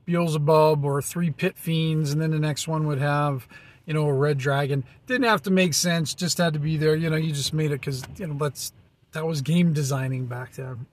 beelzebub 0.05 0.85
or 0.85 1.01
three 1.01 1.31
pit 1.31 1.57
fiends. 1.57 2.13
And 2.13 2.21
then 2.21 2.31
the 2.31 2.39
next 2.39 2.65
one 2.65 2.87
would 2.87 2.99
have 2.99 3.45
you 3.85 3.93
know 3.93 4.07
a 4.07 4.13
red 4.13 4.37
dragon. 4.37 4.85
Didn't 5.05 5.25
have 5.25 5.41
to 5.43 5.51
make 5.51 5.73
sense 5.73 6.13
just 6.13 6.37
had 6.37 6.53
to 6.53 6.59
be 6.59 6.77
there. 6.77 6.95
You 6.95 7.09
know 7.09 7.17
you 7.17 7.33
just 7.33 7.53
made 7.53 7.71
it 7.71 7.81
because 7.81 8.05
you 8.15 8.27
know 8.27 8.35
that's 8.35 8.71
that 9.13 9.25
was 9.25 9.41
game 9.41 9.73
designing 9.73 10.25
back 10.25 10.53
then 10.53 10.85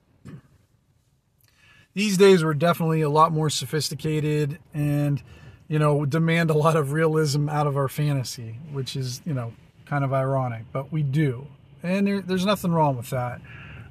these 1.93 2.17
days 2.17 2.43
we're 2.43 2.53
definitely 2.53 3.01
a 3.01 3.09
lot 3.09 3.31
more 3.31 3.49
sophisticated 3.49 4.59
and 4.73 5.21
you 5.67 5.79
know 5.79 6.05
demand 6.05 6.49
a 6.49 6.57
lot 6.57 6.75
of 6.75 6.91
realism 6.91 7.49
out 7.49 7.67
of 7.67 7.77
our 7.77 7.87
fantasy 7.87 8.59
which 8.71 8.95
is 8.95 9.21
you 9.25 9.33
know 9.33 9.53
kind 9.85 10.03
of 10.03 10.13
ironic 10.13 10.63
but 10.71 10.91
we 10.91 11.01
do 11.01 11.47
and 11.83 12.07
there, 12.07 12.21
there's 12.21 12.45
nothing 12.45 12.71
wrong 12.71 12.97
with 12.97 13.09
that. 13.11 13.41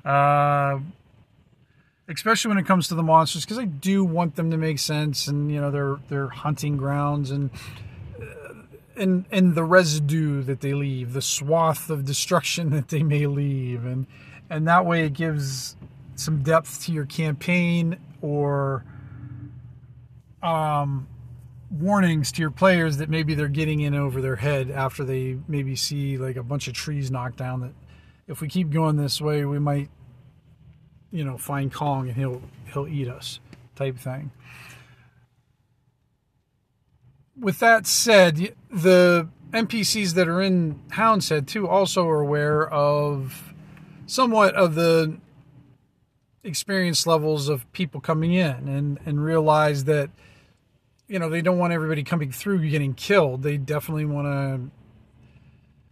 Uh, 0.05 0.81
especially 2.09 2.49
when 2.49 2.59
it 2.59 2.67
comes 2.67 2.89
to 2.89 2.95
the 2.95 3.03
monsters, 3.03 3.45
because 3.45 3.59
I 3.59 3.65
do 3.65 4.05
want 4.05 4.37
them 4.37 4.51
to 4.51 4.57
make 4.57 4.79
sense, 4.79 5.27
and 5.27 5.51
you 5.51 5.61
know 5.61 5.71
their 5.71 5.99
their 6.09 6.29
hunting 6.29 6.77
grounds 6.77 7.31
and 7.31 7.51
and 8.99 9.25
and 9.31 9.55
the 9.55 9.65
residue 9.65 10.43
that 10.43 10.61
they 10.61 10.75
leave, 10.75 11.13
the 11.13 11.23
swath 11.23 11.91
of 11.91 12.05
destruction 12.05 12.71
that 12.77 12.89
they 12.89 13.03
may 13.03 13.27
leave, 13.27 13.85
and 13.85 14.07
and 14.51 14.67
that 14.69 14.85
way 14.87 15.05
it 15.05 15.13
gives 15.13 15.77
some 16.15 16.43
depth 16.43 16.85
to 16.85 16.93
your 16.93 17.07
campaign 17.07 17.97
or 18.21 18.85
um 20.43 21.07
warnings 21.71 22.33
to 22.33 22.41
your 22.41 22.51
players 22.51 22.97
that 22.97 23.11
maybe 23.11 23.35
they're 23.35 23.47
getting 23.47 23.81
in 23.81 23.95
over 23.95 24.23
their 24.23 24.37
head 24.37 24.71
after 24.71 25.05
they 25.05 25.37
maybe 25.49 25.77
see 25.77 26.17
like 26.17 26.37
a 26.37 26.43
bunch 26.43 26.67
of 26.67 26.73
trees 26.73 27.11
knocked 27.11 27.37
down 27.37 27.61
that 27.61 27.73
if 28.27 28.41
we 28.41 28.49
keep 28.49 28.71
going 28.71 28.97
this 28.97 29.21
way 29.21 29.45
we 29.45 29.59
might 29.59 29.91
you 31.11 31.25
know 31.25 31.37
find 31.37 31.73
Kong 31.73 32.09
and 32.09 32.17
he'll 32.17 32.43
he'll 32.73 32.89
eat 32.89 33.09
us 33.09 33.41
type 33.77 33.99
thing. 33.99 34.31
With 37.41 37.59
that 37.61 37.87
said, 37.87 38.55
the 38.71 39.29
NPCs 39.53 40.15
that 40.15 40.29
are 40.29 40.43
in 40.43 40.81
Hound's 40.91 41.29
Head 41.29 41.47
too 41.47 41.69
also 41.69 42.07
are 42.09 42.21
aware 42.21 42.69
of 42.69 43.55
somewhat 44.07 44.55
of 44.55 44.75
the 44.75 45.17
experience 46.45 47.07
levels 47.07 47.49
of 47.49 47.71
people 47.73 48.01
coming 48.01 48.33
in 48.33 48.69
and 48.69 48.99
and 49.05 49.23
realize 49.23 49.85
that 49.85 50.11
you 51.09 51.19
know, 51.19 51.31
they 51.31 51.41
don't 51.41 51.59
want 51.59 51.73
everybody 51.73 52.05
coming 52.05 52.31
through 52.31 52.69
getting 52.69 52.93
killed. 52.95 53.43
They 53.43 53.57
definitely 53.57 54.05
want 54.05 54.27
to 54.27 54.71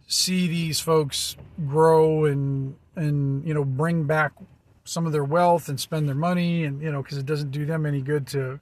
see 0.07 0.47
these 0.47 0.79
folks 0.79 1.35
grow 1.67 2.23
and 2.23 2.75
and 2.95 3.45
you 3.45 3.53
know 3.53 3.65
bring 3.65 4.05
back 4.05 4.31
some 4.85 5.05
of 5.05 5.11
their 5.11 5.23
wealth 5.23 5.67
and 5.67 5.77
spend 5.77 6.07
their 6.07 6.15
money 6.15 6.63
and 6.63 6.81
you 6.81 6.89
know 6.89 7.03
because 7.03 7.17
it 7.17 7.25
doesn't 7.25 7.51
do 7.51 7.65
them 7.65 7.85
any 7.85 8.01
good 8.01 8.25
to 8.25 8.57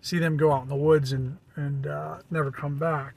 see 0.00 0.18
them 0.18 0.36
go 0.36 0.52
out 0.52 0.62
in 0.62 0.68
the 0.68 0.76
woods 0.76 1.12
and 1.12 1.38
and 1.56 1.86
uh, 1.86 2.18
never 2.30 2.50
come 2.52 2.78
back. 2.78 3.16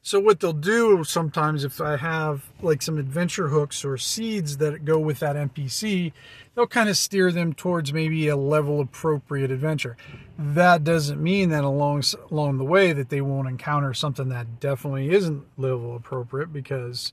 So 0.00 0.18
what 0.18 0.40
they'll 0.40 0.52
do 0.54 1.04
sometimes 1.04 1.64
if 1.64 1.80
I 1.82 1.96
have 1.96 2.50
like 2.62 2.80
some 2.80 2.96
adventure 2.96 3.48
hooks 3.48 3.84
or 3.84 3.98
seeds 3.98 4.56
that 4.56 4.86
go 4.86 4.98
with 4.98 5.18
that 5.18 5.36
NPC, 5.36 6.12
they'll 6.54 6.66
kind 6.66 6.88
of 6.88 6.96
steer 6.96 7.30
them 7.30 7.52
towards 7.52 7.92
maybe 7.92 8.26
a 8.28 8.36
level 8.36 8.80
appropriate 8.80 9.50
adventure. 9.50 9.96
That 10.38 10.82
doesn't 10.82 11.22
mean 11.22 11.50
that 11.50 11.62
along 11.62 12.04
along 12.30 12.58
the 12.58 12.64
way 12.64 12.92
that 12.94 13.10
they 13.10 13.20
won't 13.20 13.48
encounter 13.48 13.92
something 13.92 14.30
that 14.30 14.60
definitely 14.60 15.10
isn't 15.10 15.44
level 15.58 15.94
appropriate 15.94 16.54
because 16.54 17.12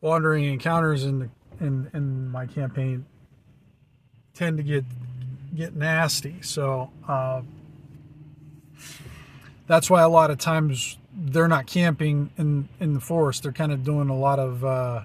wandering 0.00 0.44
encounters 0.44 1.04
in 1.04 1.18
the 1.18 1.30
in 1.60 1.90
in 1.92 2.30
my 2.30 2.46
campaign 2.46 3.04
tend 4.32 4.56
to 4.56 4.62
get 4.62 4.84
get 5.54 5.74
nasty. 5.74 6.36
So 6.42 6.90
uh, 7.06 7.42
that's 9.66 9.90
why 9.90 10.02
a 10.02 10.08
lot 10.08 10.30
of 10.30 10.38
times 10.38 10.98
they're 11.12 11.48
not 11.48 11.66
camping 11.66 12.30
in 12.38 12.68
in 12.78 12.94
the 12.94 13.00
forest. 13.00 13.42
They're 13.42 13.52
kind 13.52 13.72
of 13.72 13.84
doing 13.84 14.08
a 14.08 14.16
lot 14.16 14.38
of 14.38 14.64
uh, 14.64 15.02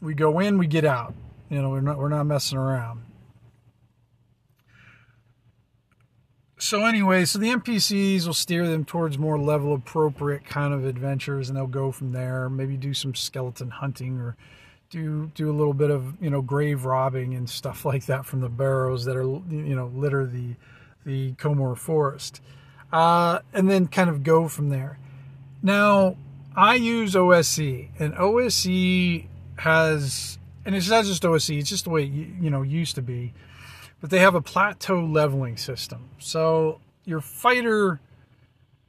we 0.00 0.14
go 0.14 0.38
in, 0.40 0.58
we 0.58 0.66
get 0.66 0.84
out. 0.84 1.14
You 1.50 1.62
know, 1.62 1.70
we're 1.70 1.80
not 1.80 1.98
we're 1.98 2.08
not 2.08 2.24
messing 2.24 2.58
around. 2.58 3.04
So 6.58 6.86
anyway, 6.86 7.26
so 7.26 7.38
the 7.38 7.48
NPCs 7.48 8.26
will 8.26 8.32
steer 8.32 8.66
them 8.66 8.86
towards 8.86 9.18
more 9.18 9.38
level 9.38 9.74
appropriate 9.74 10.46
kind 10.46 10.72
of 10.72 10.86
adventures, 10.86 11.50
and 11.50 11.58
they'll 11.58 11.66
go 11.66 11.92
from 11.92 12.12
there. 12.12 12.48
Maybe 12.48 12.76
do 12.76 12.94
some 12.94 13.14
skeleton 13.14 13.70
hunting 13.70 14.18
or 14.18 14.36
do 14.94 15.30
do 15.34 15.50
a 15.50 15.52
little 15.52 15.74
bit 15.74 15.90
of 15.90 16.14
you 16.22 16.30
know 16.30 16.40
grave 16.40 16.84
robbing 16.84 17.34
and 17.34 17.50
stuff 17.50 17.84
like 17.90 18.06
that 18.06 18.24
from 18.24 18.40
the 18.40 18.48
barrows 18.48 19.04
that 19.04 19.16
are 19.16 19.22
you 19.22 19.74
know 19.74 19.90
litter 19.94 20.26
the 20.26 20.54
the 21.04 21.32
Comor 21.32 21.76
forest 21.76 22.40
uh, 22.94 23.40
and 23.52 23.68
then 23.68 23.88
kind 23.88 24.08
of 24.08 24.22
go 24.22 24.48
from 24.48 24.68
there. 24.68 24.98
Now, 25.62 26.16
I 26.54 26.76
use 26.76 27.16
OSE, 27.16 27.88
and 27.98 28.14
OSE 28.16 29.24
has, 29.58 30.38
and 30.64 30.76
it's 30.76 30.88
not 30.88 31.04
just 31.04 31.24
OSE, 31.24 31.50
it's 31.50 31.68
just 31.68 31.84
the 31.84 31.90
way 31.90 32.04
it, 32.04 32.08
you 32.08 32.50
know 32.50 32.62
used 32.62 32.94
to 32.94 33.02
be, 33.02 33.34
but 34.00 34.10
they 34.10 34.20
have 34.20 34.36
a 34.36 34.40
plateau 34.40 35.04
leveling 35.04 35.56
system. 35.56 36.08
So 36.18 36.80
your 37.04 37.20
fighter 37.20 38.00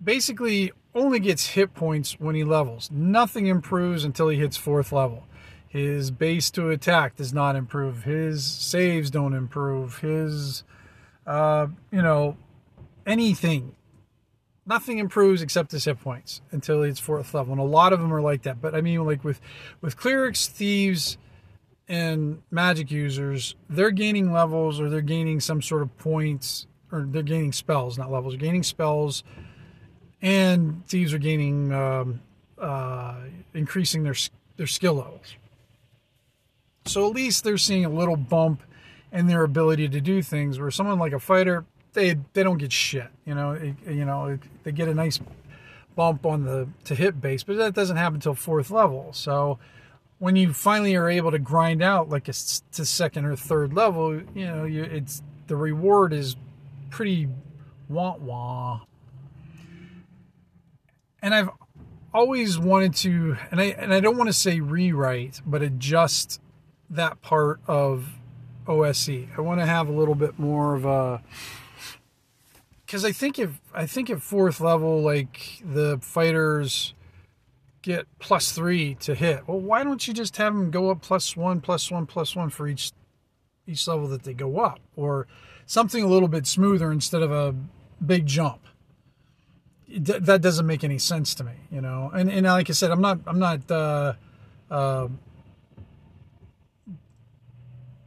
basically 0.03 0.71
only 0.93 1.19
gets 1.19 1.47
hit 1.47 1.73
points 1.73 2.19
when 2.19 2.35
he 2.35 2.43
levels. 2.43 2.91
Nothing 2.91 3.47
improves 3.47 4.05
until 4.05 4.29
he 4.29 4.37
hits 4.37 4.55
fourth 4.55 4.91
level. 4.91 5.23
His 5.75 6.09
base 6.09 6.49
to 6.51 6.69
attack 6.69 7.17
does 7.17 7.33
not 7.33 7.57
improve. 7.57 8.03
His 8.03 8.45
saves 8.45 9.11
don't 9.11 9.33
improve. 9.33 9.99
His, 9.99 10.63
uh, 11.27 11.67
you 11.91 12.01
know, 12.01 12.37
anything 13.05 13.75
nothing 14.65 14.99
improves 14.99 15.41
except 15.41 15.73
his 15.73 15.83
hit 15.83 15.99
points 15.99 16.41
until 16.51 16.81
it's 16.81 16.99
fourth 16.99 17.33
level, 17.33 17.51
and 17.51 17.59
a 17.59 17.65
lot 17.65 17.91
of 17.91 17.99
them 17.99 18.13
are 18.13 18.21
like 18.21 18.43
that. 18.43 18.61
But 18.61 18.73
I 18.73 18.79
mean, 18.79 19.03
like 19.05 19.25
with 19.25 19.41
with 19.81 19.97
clerics, 19.97 20.47
thieves, 20.47 21.17
and 21.89 22.41
magic 22.51 22.89
users, 22.89 23.55
they're 23.69 23.91
gaining 23.91 24.31
levels 24.31 24.79
or 24.79 24.89
they're 24.89 25.01
gaining 25.01 25.41
some 25.41 25.61
sort 25.61 25.81
of 25.81 25.97
points, 25.97 26.67
or 26.89 27.01
they're 27.01 27.21
gaining 27.21 27.51
spells, 27.51 27.97
not 27.97 28.09
levels. 28.09 28.33
They're 28.33 28.39
gaining 28.39 28.63
spells, 28.63 29.25
and 30.21 30.85
thieves 30.87 31.13
are 31.13 31.19
gaining 31.19 31.73
um, 31.73 32.21
uh, 32.57 33.15
increasing 33.53 34.03
their 34.03 34.15
their 34.55 34.67
skill 34.67 34.93
levels. 34.93 35.35
So 36.85 37.07
at 37.07 37.15
least 37.15 37.43
they're 37.43 37.57
seeing 37.57 37.83
a 37.83 37.89
little 37.89 38.15
bump 38.15 38.61
in 39.11 39.27
their 39.27 39.43
ability 39.43 39.89
to 39.89 40.01
do 40.01 40.21
things. 40.21 40.59
Where 40.59 40.71
someone 40.71 40.99
like 40.99 41.13
a 41.13 41.19
fighter, 41.19 41.65
they 41.93 42.15
they 42.33 42.43
don't 42.43 42.57
get 42.57 42.71
shit. 42.71 43.07
You 43.25 43.35
know, 43.35 43.51
it, 43.51 43.75
you 43.87 44.05
know, 44.05 44.25
it, 44.27 44.39
they 44.63 44.71
get 44.71 44.87
a 44.87 44.93
nice 44.93 45.19
bump 45.95 46.25
on 46.25 46.45
the 46.45 46.67
to 46.85 46.95
hit 46.95 47.19
base, 47.19 47.43
but 47.43 47.57
that 47.57 47.73
doesn't 47.73 47.97
happen 47.97 48.15
until 48.15 48.35
fourth 48.35 48.69
level. 48.69 49.13
So 49.13 49.57
when 50.19 50.35
you 50.35 50.53
finally 50.53 50.95
are 50.95 51.09
able 51.09 51.31
to 51.31 51.39
grind 51.39 51.81
out 51.81 52.09
like 52.09 52.27
a 52.27 52.33
to 52.73 52.85
second 52.85 53.25
or 53.25 53.35
third 53.35 53.73
level, 53.73 54.21
you 54.35 54.45
know, 54.45 54.63
you, 54.65 54.83
it's 54.83 55.23
the 55.47 55.55
reward 55.55 56.13
is 56.13 56.35
pretty 56.91 57.27
wah 57.89 58.15
wah. 58.17 58.81
And 61.21 61.33
I've 61.33 61.49
always 62.13 62.59
wanted 62.59 62.93
to, 62.97 63.37
and 63.49 63.59
I 63.59 63.65
and 63.65 63.91
I 63.91 63.99
don't 63.99 64.17
want 64.17 64.29
to 64.29 64.33
say 64.33 64.59
rewrite, 64.59 65.41
but 65.45 65.63
adjust 65.63 66.39
that 66.89 67.21
part 67.21 67.59
of 67.67 68.13
OSE. 68.67 69.27
I 69.37 69.41
want 69.41 69.59
to 69.59 69.65
have 69.65 69.87
a 69.87 69.91
little 69.91 70.15
bit 70.15 70.39
more 70.39 70.75
of 70.75 70.85
a 70.85 71.21
because 72.85 73.03
I 73.03 73.11
think 73.11 73.39
if 73.39 73.59
I 73.73 73.85
think 73.85 74.09
at 74.09 74.21
fourth 74.21 74.59
level, 74.59 75.01
like 75.01 75.61
the 75.63 75.99
fighters 76.01 76.93
get 77.81 78.07
plus 78.19 78.51
three 78.51 78.95
to 78.95 79.13
hit. 79.13 79.47
Well, 79.47 79.59
why 79.59 79.83
don't 79.83 80.07
you 80.07 80.13
just 80.13 80.37
have 80.37 80.53
them 80.53 80.71
go 80.71 80.89
up 80.89 81.01
plus 81.01 81.35
one, 81.37 81.61
plus 81.61 81.91
one, 81.91 82.05
plus 82.05 82.35
one 82.35 82.49
for 82.49 82.67
each 82.67 82.91
each 83.67 83.87
level 83.87 84.07
that 84.09 84.23
they 84.23 84.33
go 84.33 84.59
up, 84.59 84.79
or 84.95 85.27
something 85.65 86.03
a 86.03 86.07
little 86.07 86.27
bit 86.27 86.45
smoother 86.45 86.91
instead 86.91 87.21
of 87.21 87.31
a 87.31 87.55
big 88.03 88.25
jump? 88.25 88.59
that 89.97 90.41
doesn't 90.41 90.65
make 90.65 90.83
any 90.83 90.97
sense 90.97 91.35
to 91.35 91.43
me, 91.43 91.53
you 91.71 91.81
know. 91.81 92.11
And 92.13 92.29
and 92.29 92.45
like 92.45 92.69
I 92.69 92.73
said, 92.73 92.91
I'm 92.91 93.01
not 93.01 93.19
I'm 93.25 93.39
not 93.39 93.69
uh, 93.71 94.13
uh, 94.69 95.07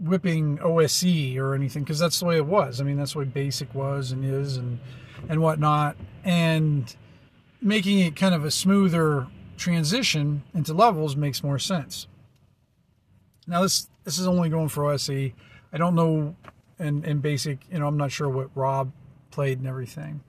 whipping 0.01 0.61
OSE 0.61 1.37
or 1.37 1.55
anything 1.55 1.83
because 1.83 1.99
that's 1.99 2.19
the 2.21 2.27
way 2.27 2.37
it 2.37 2.47
was. 2.47 2.81
I 2.81 2.85
mean, 2.85 2.97
that's 2.97 3.13
the 3.13 3.21
way 3.21 3.25
basic 3.25 3.75
was 3.75 4.13
and 4.13 4.25
is 4.25 4.57
and 4.57 4.79
and 5.29 5.41
whatnot. 5.41 5.97
And 6.25 6.95
making 7.61 8.01
it 8.01 8.17
kind 8.17 8.35
of 8.35 8.45
a 8.45 8.51
smoother 8.51 9.27
transition 9.57 10.43
into 10.55 10.73
levels 10.73 11.17
makes 11.17 11.43
more 11.43 11.59
sense. 11.59 12.07
Now 13.47 13.63
this 13.63 13.89
this 14.05 14.19
is 14.19 14.27
only 14.27 14.49
going 14.49 14.69
for 14.69 14.85
OSE. 14.85 15.33
I 15.73 15.77
don't 15.77 15.95
know 15.95 16.37
and 16.79 17.05
in 17.05 17.19
basic, 17.19 17.59
you 17.71 17.79
know, 17.79 17.89
I'm 17.89 17.97
not 17.97 18.13
sure 18.13 18.29
what 18.29 18.51
Rob 18.55 18.93
played 19.31 19.59
and 19.59 19.67
everything. 19.67 20.21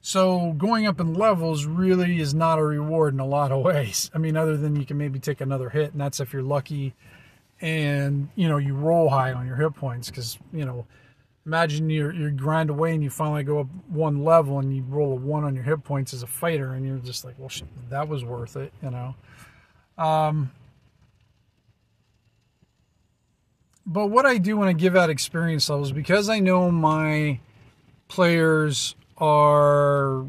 So 0.00 0.52
going 0.52 0.86
up 0.86 1.00
in 1.00 1.14
levels 1.14 1.64
really 1.64 2.20
is 2.20 2.34
not 2.34 2.58
a 2.58 2.64
reward 2.64 3.14
in 3.14 3.20
a 3.20 3.26
lot 3.26 3.50
of 3.50 3.62
ways. 3.64 4.10
I 4.14 4.18
mean, 4.18 4.36
other 4.36 4.56
than 4.56 4.76
you 4.76 4.84
can 4.84 4.98
maybe 4.98 5.18
take 5.18 5.40
another 5.40 5.70
hit, 5.70 5.92
and 5.92 6.00
that's 6.00 6.20
if 6.20 6.32
you're 6.32 6.42
lucky 6.42 6.94
and 7.60 8.28
you 8.34 8.48
know 8.48 8.58
you 8.58 8.74
roll 8.74 9.08
high 9.08 9.32
on 9.32 9.46
your 9.46 9.56
hit 9.56 9.74
points 9.74 10.10
because 10.10 10.38
you 10.52 10.64
know 10.64 10.86
imagine 11.46 11.88
you 11.88 12.10
you 12.10 12.30
grind 12.30 12.68
away 12.70 12.92
and 12.92 13.02
you 13.02 13.08
finally 13.08 13.42
go 13.42 13.60
up 13.60 13.68
one 13.88 14.24
level 14.24 14.58
and 14.58 14.74
you 14.74 14.82
roll 14.88 15.12
a 15.12 15.16
one 15.16 15.44
on 15.44 15.54
your 15.54 15.64
hit 15.64 15.82
points 15.84 16.12
as 16.12 16.22
a 16.22 16.26
fighter 16.26 16.74
and 16.74 16.86
you're 16.86 16.98
just 16.98 17.24
like 17.24 17.34
well 17.38 17.50
that 17.88 18.08
was 18.08 18.24
worth 18.24 18.56
it 18.56 18.72
you 18.82 18.90
know? 18.90 19.14
Um, 19.96 20.52
but 23.86 24.08
what 24.08 24.26
i 24.26 24.36
do 24.36 24.56
when 24.56 24.68
i 24.68 24.72
give 24.72 24.96
out 24.96 25.08
experience 25.08 25.70
levels 25.70 25.92
because 25.92 26.28
i 26.28 26.38
know 26.38 26.70
my 26.70 27.40
players 28.08 28.94
are 29.16 30.26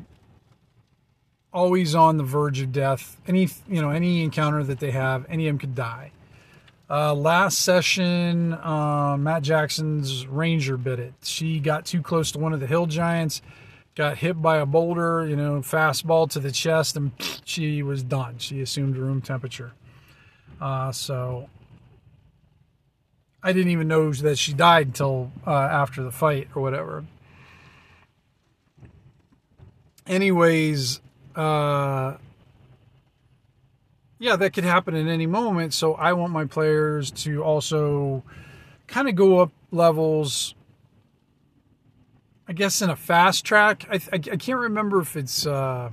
always 1.51 1.95
on 1.95 2.17
the 2.17 2.23
verge 2.23 2.61
of 2.61 2.71
death 2.71 3.19
any 3.27 3.49
you 3.67 3.81
know 3.81 3.89
any 3.89 4.23
encounter 4.23 4.63
that 4.63 4.79
they 4.79 4.91
have 4.91 5.25
any 5.27 5.47
of 5.47 5.53
them 5.53 5.59
could 5.59 5.75
die 5.75 6.11
uh, 6.89 7.13
last 7.13 7.59
session, 7.59 8.53
uh, 8.53 9.17
Matt 9.19 9.43
Jackson's 9.43 10.25
Ranger 10.25 10.77
bit 10.77 10.99
it. 10.99 11.13
She 11.23 11.59
got 11.59 11.85
too 11.85 12.01
close 12.01 12.31
to 12.31 12.39
one 12.39 12.53
of 12.53 12.59
the 12.59 12.67
hill 12.67 12.85
giants, 12.85 13.41
got 13.95 14.17
hit 14.17 14.41
by 14.41 14.57
a 14.57 14.65
boulder, 14.65 15.27
you 15.27 15.35
know, 15.35 15.59
fastball 15.59 16.29
to 16.29 16.39
the 16.39 16.51
chest, 16.51 16.95
and 16.95 17.11
she 17.45 17.83
was 17.83 18.03
done. 18.03 18.37
She 18.37 18.61
assumed 18.61 18.95
room 18.95 19.21
temperature. 19.21 19.73
Uh, 20.61 20.91
so 20.91 21.49
I 23.43 23.53
didn't 23.53 23.71
even 23.71 23.87
know 23.87 24.11
that 24.13 24.37
she 24.37 24.53
died 24.53 24.87
until 24.87 25.31
uh, 25.45 25.51
after 25.51 26.03
the 26.03 26.11
fight 26.11 26.47
or 26.55 26.61
whatever. 26.61 27.05
Anyways, 30.07 31.01
uh, 31.35 32.15
yeah, 34.19 34.35
that 34.35 34.53
could 34.53 34.63
happen 34.63 34.95
at 34.95 35.07
any 35.07 35.27
moment. 35.27 35.73
So 35.73 35.93
I 35.93 36.13
want 36.13 36.31
my 36.31 36.45
players 36.45 37.11
to 37.11 37.43
also 37.43 38.23
kind 38.87 39.07
of 39.07 39.15
go 39.15 39.39
up 39.39 39.51
levels. 39.71 40.55
I 42.47 42.53
guess 42.53 42.81
in 42.81 42.89
a 42.89 42.95
fast 42.95 43.45
track. 43.45 43.85
I, 43.91 43.95
I, 43.95 44.15
I 44.15 44.37
can't 44.37 44.59
remember 44.59 45.01
if 45.01 45.15
it's. 45.15 45.45
Uh, 45.45 45.91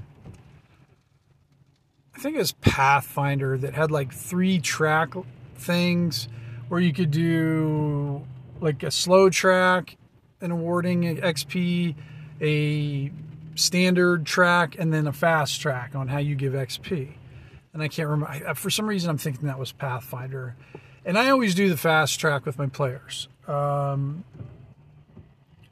I 2.15 2.19
think 2.19 2.37
it 2.37 2.39
was 2.39 2.53
Pathfinder 2.53 3.59
that 3.59 3.75
had 3.75 3.91
like 3.91 4.13
three 4.13 4.61
track 4.61 5.15
things 5.57 6.29
where 6.69 6.81
you 6.81 6.93
could 6.93 7.11
do 7.11 8.25
like 8.61 8.83
a 8.85 8.91
slow 8.91 9.29
track 9.29 9.97
and 10.41 10.53
awarding 10.53 11.19
XP, 11.19 11.97
a 12.41 13.11
standard 13.57 14.25
track, 14.25 14.77
and 14.79 14.95
then 14.95 15.09
a 15.09 15.13
fast 15.13 15.61
track 15.61 15.95
on 15.95 16.09
how 16.09 16.19
you 16.19 16.37
give 16.37 16.53
XP 16.53 17.15
and 17.75 17.83
I 17.83 17.89
can't 17.89 18.09
remember. 18.09 18.49
I, 18.49 18.55
for 18.55 18.71
some 18.71 18.87
reason, 18.87 19.11
I'm 19.11 19.19
thinking 19.19 19.49
that 19.49 19.59
was 19.59 19.73
Pathfinder, 19.73 20.57
and 21.05 21.19
I 21.19 21.29
always 21.29 21.55
do 21.55 21.69
the 21.69 21.77
fast 21.77 22.19
track 22.19 22.47
with 22.47 22.57
my 22.57 22.69
players. 22.69 23.29
Um, 23.47 24.25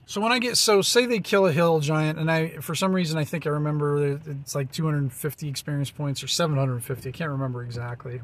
so 0.04 0.20
when 0.20 0.32
I 0.32 0.40
get 0.40 0.58
so 0.58 0.82
say 0.82 1.06
they 1.06 1.20
kill 1.20 1.46
a 1.46 1.52
hill 1.52 1.80
giant, 1.80 2.18
and 2.18 2.30
I 2.30 2.56
for 2.58 2.74
some 2.74 2.92
reason 2.92 3.16
I 3.16 3.24
think 3.24 3.46
I 3.46 3.50
remember 3.50 4.20
it's 4.26 4.54
like 4.54 4.70
250 4.72 5.48
experience 5.48 5.90
points 5.90 6.22
or 6.22 6.26
750. 6.26 7.08
I 7.08 7.12
can't 7.12 7.30
remember 7.30 7.62
exactly. 7.62 8.20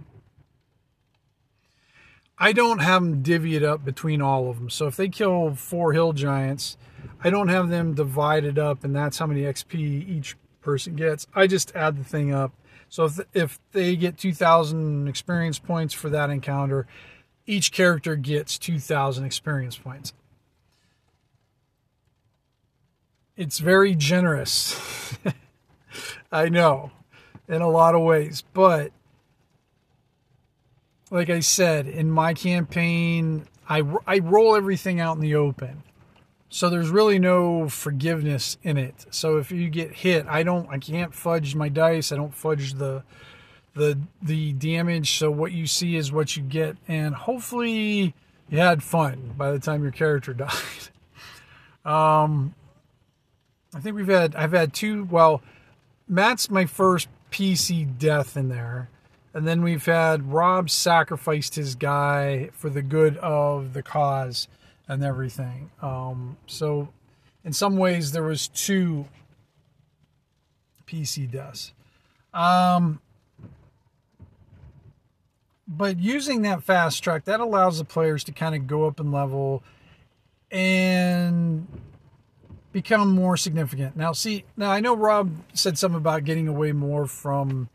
I 2.36 2.52
don't 2.52 2.80
have 2.80 3.02
them 3.02 3.22
divvy 3.22 3.56
it 3.56 3.64
up 3.64 3.84
between 3.84 4.20
all 4.20 4.50
of 4.50 4.58
them. 4.58 4.70
So 4.70 4.86
if 4.86 4.96
they 4.96 5.08
kill 5.08 5.54
four 5.54 5.92
hill 5.92 6.12
giants, 6.12 6.76
I 7.22 7.30
don't 7.30 7.48
have 7.48 7.68
them 7.68 7.94
divided 7.94 8.58
up, 8.58 8.84
and 8.84 8.94
that's 8.94 9.18
how 9.18 9.26
many 9.26 9.42
XP 9.42 9.74
each 9.74 10.36
person 10.60 10.94
gets. 10.94 11.26
I 11.34 11.46
just 11.46 11.74
add 11.74 11.96
the 11.96 12.04
thing 12.04 12.32
up 12.32 12.52
so 12.88 13.04
if, 13.04 13.20
if 13.34 13.58
they 13.72 13.96
get 13.96 14.16
2,000 14.16 15.08
experience 15.08 15.58
points 15.58 15.94
for 15.94 16.08
that 16.10 16.30
encounter, 16.30 16.86
each 17.46 17.72
character 17.72 18.16
gets 18.16 18.58
2,000 18.58 19.24
experience 19.24 19.76
points. 19.76 20.12
It's 23.36 23.58
very 23.58 23.94
generous. 23.94 24.78
I 26.32 26.48
know, 26.48 26.90
in 27.46 27.62
a 27.62 27.70
lot 27.70 27.94
of 27.94 28.02
ways. 28.02 28.42
But, 28.52 28.92
like 31.10 31.30
I 31.30 31.40
said, 31.40 31.86
in 31.86 32.10
my 32.10 32.34
campaign, 32.34 33.46
I, 33.68 33.82
I 34.06 34.18
roll 34.18 34.56
everything 34.56 34.98
out 34.98 35.16
in 35.16 35.22
the 35.22 35.36
open. 35.36 35.82
So 36.50 36.70
there's 36.70 36.88
really 36.88 37.18
no 37.18 37.68
forgiveness 37.68 38.56
in 38.62 38.78
it. 38.78 39.06
So 39.10 39.36
if 39.36 39.50
you 39.50 39.68
get 39.68 39.92
hit, 39.92 40.26
I 40.26 40.42
don't 40.42 40.68
I 40.70 40.78
can't 40.78 41.14
fudge 41.14 41.54
my 41.54 41.68
dice. 41.68 42.10
I 42.10 42.16
don't 42.16 42.34
fudge 42.34 42.74
the 42.74 43.02
the 43.74 43.98
the 44.22 44.52
damage. 44.54 45.18
So 45.18 45.30
what 45.30 45.52
you 45.52 45.66
see 45.66 45.96
is 45.96 46.10
what 46.10 46.36
you 46.36 46.42
get 46.42 46.76
and 46.86 47.14
hopefully 47.14 48.14
you 48.48 48.58
had 48.58 48.82
fun 48.82 49.34
by 49.36 49.50
the 49.52 49.58
time 49.58 49.82
your 49.82 49.92
character 49.92 50.32
died. 50.34 50.54
um 51.84 52.54
I 53.74 53.80
think 53.80 53.94
we've 53.94 54.08
had 54.08 54.34
I've 54.34 54.52
had 54.52 54.72
two 54.72 55.04
well 55.04 55.42
Matt's 56.08 56.50
my 56.50 56.64
first 56.64 57.08
PC 57.30 57.98
death 57.98 58.36
in 58.36 58.48
there. 58.48 58.88
And 59.34 59.46
then 59.46 59.62
we've 59.62 59.84
had 59.84 60.32
Rob 60.32 60.70
sacrificed 60.70 61.54
his 61.54 61.74
guy 61.74 62.48
for 62.54 62.70
the 62.70 62.80
good 62.80 63.18
of 63.18 63.74
the 63.74 63.82
cause 63.82 64.48
and 64.88 65.04
everything. 65.04 65.70
Um, 65.82 66.38
so, 66.46 66.88
in 67.44 67.52
some 67.52 67.76
ways, 67.76 68.12
there 68.12 68.22
was 68.22 68.48
two 68.48 69.06
PC 70.86 71.30
deaths. 71.30 71.72
Um, 72.32 73.00
but 75.66 75.98
using 75.98 76.42
that 76.42 76.62
fast 76.62 77.04
track, 77.04 77.26
that 77.26 77.40
allows 77.40 77.78
the 77.78 77.84
players 77.84 78.24
to 78.24 78.32
kind 78.32 78.54
of 78.54 78.66
go 78.66 78.86
up 78.86 78.98
in 78.98 79.12
level 79.12 79.62
and 80.50 81.66
become 82.72 83.10
more 83.10 83.36
significant. 83.36 83.96
Now, 83.96 84.12
see, 84.12 84.44
now 84.56 84.70
I 84.70 84.80
know 84.80 84.96
Rob 84.96 85.30
said 85.52 85.76
something 85.76 85.98
about 85.98 86.24
getting 86.24 86.48
away 86.48 86.72
more 86.72 87.06
from 87.06 87.68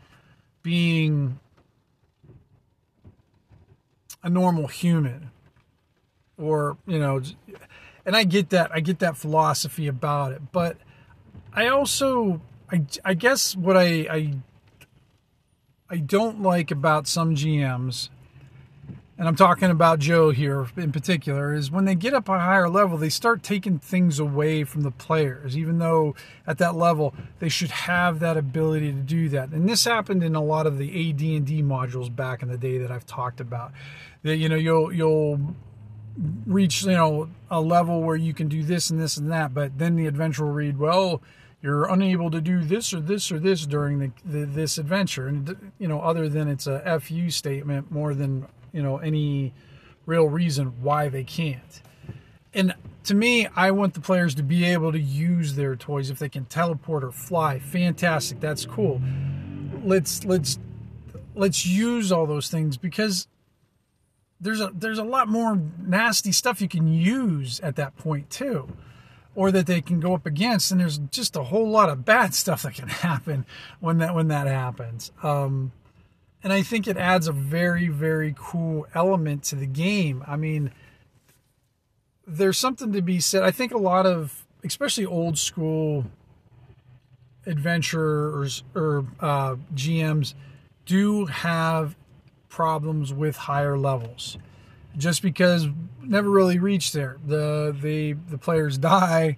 being 0.63 1.39
a 4.23 4.29
normal 4.29 4.67
human 4.67 5.29
or 6.37 6.77
you 6.87 6.99
know 6.99 7.21
and 8.05 8.15
i 8.15 8.23
get 8.23 8.49
that 8.49 8.71
i 8.73 8.79
get 8.79 8.99
that 8.99 9.15
philosophy 9.17 9.87
about 9.87 10.31
it 10.31 10.41
but 10.51 10.77
i 11.53 11.67
also 11.67 12.41
i, 12.71 12.81
I 13.05 13.13
guess 13.13 13.55
what 13.55 13.77
I, 13.77 14.07
I 14.09 14.33
i 15.89 15.97
don't 15.97 16.41
like 16.41 16.71
about 16.71 17.07
some 17.07 17.35
gms 17.35 18.09
and 19.17 19.27
i'm 19.27 19.35
talking 19.35 19.69
about 19.69 19.99
joe 19.99 20.31
here 20.31 20.67
in 20.75 20.91
particular 20.91 21.53
is 21.53 21.69
when 21.69 21.85
they 21.85 21.95
get 21.95 22.13
up 22.13 22.27
a 22.27 22.39
higher 22.39 22.69
level 22.69 22.97
they 22.97 23.09
start 23.09 23.43
taking 23.43 23.77
things 23.77 24.19
away 24.19 24.63
from 24.63 24.81
the 24.81 24.91
players 24.91 25.55
even 25.57 25.77
though 25.77 26.15
at 26.47 26.57
that 26.57 26.75
level 26.75 27.13
they 27.39 27.49
should 27.49 27.71
have 27.71 28.19
that 28.19 28.37
ability 28.37 28.91
to 28.91 28.99
do 28.99 29.27
that. 29.29 29.49
And 29.49 29.67
this 29.67 29.83
happened 29.83 30.23
in 30.23 30.33
a 30.33 30.41
lot 30.41 30.65
of 30.65 30.77
the 30.77 31.09
AD&D 31.09 31.61
modules 31.61 32.13
back 32.13 32.41
in 32.41 32.47
the 32.47 32.57
day 32.57 32.77
that 32.77 32.89
I've 32.89 33.05
talked 33.05 33.41
about. 33.41 33.73
That 34.23 34.37
you 34.37 34.47
know 34.47 34.55
you'll 34.55 34.93
you'll 34.93 35.55
reach 36.45 36.83
you 36.83 36.91
know 36.91 37.29
a 37.49 37.59
level 37.59 38.01
where 38.01 38.15
you 38.15 38.33
can 38.33 38.47
do 38.47 38.63
this 38.63 38.89
and 38.89 38.99
this 38.99 39.17
and 39.17 39.31
that 39.31 39.53
but 39.53 39.77
then 39.79 39.95
the 39.95 40.05
adventure 40.05 40.45
will 40.45 40.51
read 40.51 40.77
well 40.77 41.21
you're 41.63 41.85
unable 41.85 42.29
to 42.29 42.41
do 42.41 42.61
this 42.61 42.93
or 42.93 42.99
this 42.99 43.31
or 43.31 43.39
this 43.39 43.65
during 43.65 43.97
the, 43.97 44.11
the, 44.25 44.45
this 44.45 44.77
adventure. 44.77 45.27
And 45.27 45.71
you 45.79 45.87
know 45.87 46.01
other 46.01 46.29
than 46.29 46.49
it's 46.49 46.67
a 46.67 46.99
fu 46.99 47.31
statement 47.31 47.89
more 47.89 48.13
than 48.13 48.45
you 48.73 48.83
know 48.83 48.97
any 48.97 49.53
real 50.05 50.27
reason 50.27 50.73
why 50.83 51.07
they 51.07 51.23
can't. 51.23 51.81
And 52.53 52.75
to 53.05 53.15
me 53.15 53.47
i 53.55 53.71
want 53.71 53.95
the 53.95 53.99
players 53.99 54.35
to 54.35 54.43
be 54.43 54.63
able 54.65 54.91
to 54.91 54.99
use 54.99 55.55
their 55.55 55.75
toys 55.75 56.09
if 56.09 56.19
they 56.19 56.29
can 56.29 56.45
teleport 56.45 57.03
or 57.03 57.11
fly. 57.11 57.59
Fantastic. 57.59 58.41
That's 58.41 58.65
cool. 58.65 59.01
Let's 59.83 60.25
let's 60.25 60.59
let's 61.33 61.65
use 61.65 62.11
all 62.11 62.25
those 62.25 62.49
things 62.49 62.75
because 62.75 63.27
there's 64.43 64.59
a 64.59 64.71
there's 64.75 64.99
a 64.99 65.03
lot 65.03 65.27
more 65.27 65.59
nasty 65.79 66.31
stuff 66.31 66.61
you 66.61 66.67
can 66.67 66.87
use 66.87 67.59
at 67.61 67.75
that 67.77 67.95
point 67.97 68.29
too 68.29 68.67
or 69.35 69.51
that 69.51 69.65
they 69.65 69.81
can 69.81 69.99
go 69.99 70.13
up 70.13 70.25
against 70.25 70.71
and 70.71 70.79
there's 70.79 70.99
just 71.09 71.35
a 71.35 71.43
whole 71.43 71.67
lot 71.67 71.89
of 71.89 72.05
bad 72.05 72.33
stuff 72.35 72.63
that 72.63 72.75
can 72.75 72.89
happen 72.89 73.45
when 73.79 73.97
that 73.97 74.13
when 74.13 74.27
that 74.27 74.47
happens. 74.47 75.11
Um, 75.23 75.71
and 76.43 76.51
i 76.51 76.61
think 76.61 76.87
it 76.87 76.97
adds 76.97 77.25
a 77.27 77.31
very 77.31 77.87
very 77.87 78.35
cool 78.37 78.85
element 78.93 79.43
to 79.43 79.55
the 79.55 79.65
game. 79.65 80.23
I 80.27 80.35
mean 80.35 80.71
there's 82.25 82.57
something 82.57 82.93
to 82.93 83.01
be 83.01 83.19
said. 83.19 83.43
I 83.43 83.51
think 83.51 83.73
a 83.73 83.77
lot 83.77 84.05
of 84.05 84.45
especially 84.63 85.05
old 85.05 85.37
school 85.37 86.05
adventurers 87.45 88.63
or 88.73 89.05
uh, 89.19 89.55
gms 89.75 90.33
do 90.85 91.25
have 91.25 91.95
problems 92.53 93.11
with 93.11 93.35
higher 93.35 93.75
levels 93.75 94.37
just 94.95 95.23
because 95.23 95.67
never 96.03 96.29
really 96.29 96.59
reached 96.59 96.93
there. 96.93 97.17
The 97.25 97.75
the 97.81 98.13
the 98.29 98.37
players 98.37 98.77
die, 98.95 99.37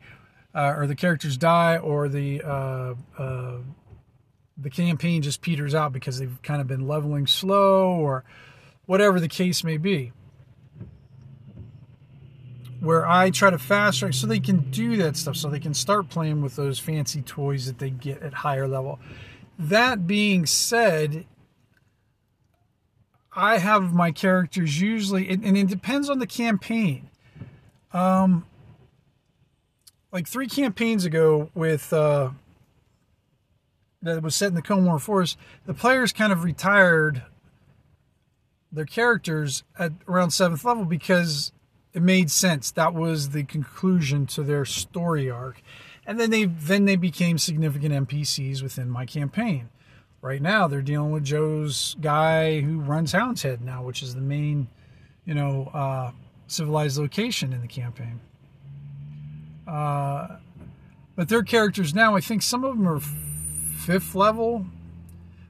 uh, 0.53 0.73
or 0.77 0.85
the 0.85 0.95
characters 0.95 1.37
die, 1.37 1.77
or 1.77 2.09
the 2.09 2.41
uh, 2.41 2.93
uh, 3.17 3.57
the 4.57 4.69
campaign 4.69 5.21
just 5.21 5.41
peters 5.41 5.73
out 5.73 5.93
because 5.93 6.19
they've 6.19 6.41
kind 6.43 6.59
of 6.59 6.67
been 6.67 6.87
leveling 6.87 7.25
slow, 7.25 7.89
or 7.91 8.25
whatever 8.85 9.19
the 9.19 9.29
case 9.29 9.63
may 9.63 9.77
be. 9.77 10.11
Where 12.81 13.09
I 13.09 13.31
try 13.31 13.49
to 13.49 13.57
fast 13.57 13.99
track 13.99 14.13
so 14.13 14.27
they 14.27 14.41
can 14.41 14.69
do 14.71 14.97
that 14.97 15.15
stuff, 15.15 15.37
so 15.37 15.49
they 15.49 15.61
can 15.61 15.73
start 15.73 16.09
playing 16.09 16.41
with 16.41 16.57
those 16.57 16.79
fancy 16.79 17.21
toys 17.21 17.65
that 17.65 17.79
they 17.79 17.89
get 17.89 18.21
at 18.21 18.33
higher 18.33 18.67
level. 18.67 18.99
That 19.57 20.05
being 20.05 20.45
said, 20.45 21.25
I 23.35 23.57
have 23.57 23.93
my 23.93 24.11
characters 24.11 24.79
usually, 24.79 25.29
and, 25.29 25.57
it 25.57 25.67
depends 25.67 26.09
on 26.09 26.19
the 26.19 26.27
campaign. 26.27 27.09
Um, 27.91 28.45
like 30.11 30.27
three 30.27 30.47
campaigns 30.47 31.03
ago 31.03 31.49
with 31.53 31.91
uh, 31.91 32.29
that 34.01 34.23
was 34.23 34.35
set 34.35 34.47
in 34.47 34.55
the 34.55 34.61
Comoor 34.61 34.99
Forest, 34.99 35.37
the 35.65 35.73
players 35.73 36.13
kind 36.13 36.31
of 36.31 36.45
retired 36.45 37.23
their 38.71 38.85
characters 38.85 39.63
at 39.77 39.91
around 40.07 40.31
seventh 40.31 40.63
level 40.63 40.85
because 40.85 41.51
it 41.93 42.01
made 42.01 42.31
sense. 42.31 42.71
That 42.71 42.93
was 42.93 43.29
the 43.29 43.43
conclusion 43.43 44.25
to 44.27 44.43
their 44.43 44.63
story 44.63 45.29
arc, 45.29 45.61
and 46.05 46.19
then 46.19 46.29
they 46.29 46.45
then 46.45 46.85
they 46.85 46.95
became 46.95 47.37
significant 47.37 48.07
NPCs 48.07 48.63
within 48.63 48.89
my 48.89 49.05
campaign 49.05 49.69
right 50.25 50.41
now 50.41 50.67
they're 50.67 50.81
dealing 50.81 51.11
with 51.11 51.23
Joe's 51.23 51.95
guy 52.01 52.59
who 52.59 52.79
runs 52.79 53.11
Hound's 53.11 53.43
Head 53.43 53.61
now, 53.61 53.83
which 53.83 54.01
is 54.01 54.15
the 54.15 54.21
main, 54.21 54.67
you 55.23 55.35
know, 55.35 55.69
uh, 55.71 56.11
civilized 56.47 56.97
location 56.97 57.53
in 57.53 57.61
the 57.61 57.67
campaign. 57.67 58.19
Uh, 59.67 60.37
but 61.15 61.29
their 61.29 61.43
characters 61.43 61.93
now, 61.93 62.15
I 62.15 62.21
think 62.21 62.41
some 62.41 62.63
of 62.63 62.75
them 62.75 62.87
are 62.87 62.99
fifth 63.85 64.15
level. 64.15 64.65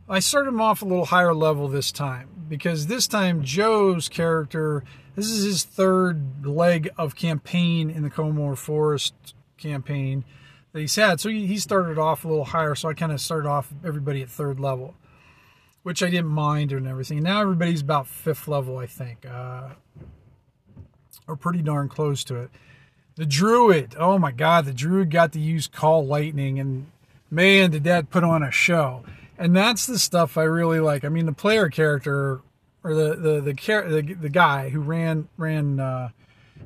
I 0.10 0.20
started 0.20 0.48
them 0.52 0.62
off 0.62 0.82
a 0.82 0.86
little 0.86 1.06
higher 1.06 1.34
level 1.34 1.70
this 1.70 1.92
time 1.92 2.30
because 2.50 2.88
this 2.88 3.08
time 3.08 3.44
Joe's 3.44 4.10
character, 4.10 4.84
this 5.16 5.30
is 5.30 5.46
his 5.46 5.64
third 5.64 6.46
leg 6.46 6.90
of 6.98 7.16
campaign 7.16 7.90
in 7.90 8.04
the 8.04 8.10
Comoor 8.10 8.58
Forest 8.58 9.14
campaign 9.58 10.26
that 10.76 10.82
he's 10.82 10.96
had. 10.98 11.22
So 11.22 11.30
he, 11.30 11.58
started 11.58 11.98
off 11.98 12.26
a 12.26 12.28
little 12.28 12.44
higher. 12.44 12.76
So 12.76 12.90
I 12.90 12.94
kind 12.94 13.14
of 13.14 13.22
started 13.22 13.48
off 13.48 13.74
everybody 13.86 14.22
at 14.22 14.30
third 14.30 14.60
level, 14.60 14.94
which 15.84 16.04
I 16.04 16.10
didn't 16.10 16.32
mind 16.32 16.74
and 16.74 16.86
everything. 16.86 17.24
Now 17.24 17.40
everybody's 17.40 17.80
about 17.80 18.08
fifth 18.08 18.46
level, 18.46 18.78
I 18.78 18.86
think, 18.86 19.26
uh, 19.26 19.70
or 21.30 21.38
pretty 21.38 21.62
darn 21.62 21.88
close 21.88 22.26
to 22.26 22.36
it. 22.36 22.50
The 23.16 23.26
Druid, 23.26 23.96
oh 23.98 24.20
my 24.20 24.34
God, 24.34 24.66
the 24.66 24.74
Druid 24.74 25.12
got 25.12 25.32
to 25.32 25.40
use 25.40 25.66
Call 25.68 26.06
Lightning, 26.06 26.60
and 26.60 26.88
man, 27.32 27.72
did 27.72 27.86
that 27.86 28.10
put 28.10 28.26
on 28.26 28.44
a 28.44 28.52
show. 28.52 29.06
And 29.38 29.56
that's 29.56 29.86
the 29.86 29.98
stuff 29.98 30.38
I 30.38 30.44
really 30.44 30.82
like. 30.82 31.06
I 31.06 31.10
mean, 31.10 31.26
the 31.26 31.32
player 31.32 31.70
character 31.70 32.42
or 32.84 32.94
the 32.94 33.16
the 33.16 33.40
the 33.40 33.54
the, 33.54 34.14
the 34.14 34.30
guy 34.30 34.68
who 34.68 34.82
ran 34.82 35.30
ran 35.38 35.80
uh, 35.80 36.10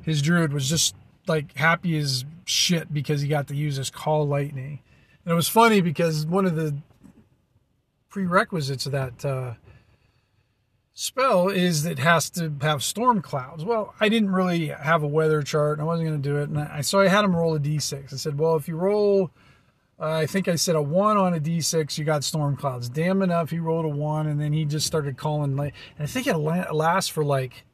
his 0.02 0.20
Druid 0.20 0.52
was 0.52 0.68
just 0.68 0.96
like 1.26 1.56
happy 1.56 1.96
as 1.98 2.24
shit 2.44 2.92
because 2.92 3.20
he 3.20 3.28
got 3.28 3.48
to 3.48 3.56
use 3.56 3.76
his 3.76 3.90
call 3.90 4.26
lightning. 4.26 4.80
And 5.24 5.32
it 5.32 5.34
was 5.34 5.48
funny 5.48 5.80
because 5.80 6.26
one 6.26 6.46
of 6.46 6.56
the 6.56 6.76
prerequisites 8.08 8.86
of 8.86 8.92
that 8.92 9.24
uh, 9.24 9.54
spell 10.92 11.48
is 11.48 11.84
that 11.84 11.92
it 11.92 11.98
has 11.98 12.28
to 12.30 12.52
have 12.60 12.82
storm 12.82 13.22
clouds. 13.22 13.64
Well, 13.64 13.94
I 14.00 14.08
didn't 14.08 14.30
really 14.30 14.68
have 14.68 15.02
a 15.02 15.08
weather 15.08 15.42
chart 15.42 15.78
and 15.78 15.82
I 15.82 15.84
wasn't 15.84 16.08
going 16.08 16.22
to 16.22 16.28
do 16.28 16.36
it. 16.38 16.48
And 16.48 16.58
I, 16.58 16.80
so 16.80 17.00
I 17.00 17.08
had 17.08 17.24
him 17.24 17.36
roll 17.36 17.54
a 17.54 17.60
d6. 17.60 18.12
I 18.12 18.16
said, 18.16 18.38
well, 18.38 18.56
if 18.56 18.68
you 18.68 18.76
roll, 18.76 19.30
uh, 19.98 20.10
I 20.10 20.26
think 20.26 20.48
I 20.48 20.56
said 20.56 20.74
a 20.76 20.82
one 20.82 21.16
on 21.16 21.34
a 21.34 21.40
d6, 21.40 21.96
you 21.96 22.04
got 22.04 22.24
storm 22.24 22.56
clouds. 22.56 22.88
Damn 22.88 23.22
enough, 23.22 23.50
he 23.50 23.58
rolled 23.58 23.84
a 23.84 23.88
one 23.88 24.26
and 24.26 24.40
then 24.40 24.52
he 24.52 24.64
just 24.64 24.86
started 24.86 25.16
calling. 25.16 25.56
Light. 25.56 25.74
And 25.96 26.04
I 26.04 26.06
think 26.06 26.26
it 26.26 26.36
lasts 26.36 27.10
for 27.10 27.24
like 27.24 27.64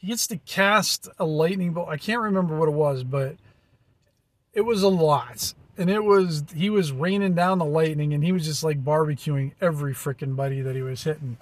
he 0.00 0.06
gets 0.06 0.26
to 0.28 0.38
cast 0.38 1.08
a 1.18 1.26
lightning 1.26 1.74
bolt. 1.74 1.90
I 1.90 1.98
can't 1.98 2.22
remember 2.22 2.56
what 2.56 2.70
it 2.70 2.74
was, 2.74 3.04
but 3.04 3.36
it 4.54 4.62
was 4.62 4.82
a 4.82 4.88
lot. 4.88 5.52
And 5.76 5.90
it 5.90 6.02
was 6.02 6.44
he 6.54 6.70
was 6.70 6.90
raining 6.90 7.34
down 7.34 7.58
the 7.58 7.66
lightning 7.66 8.14
and 8.14 8.24
he 8.24 8.32
was 8.32 8.46
just 8.46 8.64
like 8.64 8.82
barbecuing 8.82 9.52
every 9.60 9.92
freaking 9.92 10.34
buddy 10.34 10.62
that 10.62 10.74
he 10.74 10.80
was 10.80 11.04
hitting. 11.04 11.36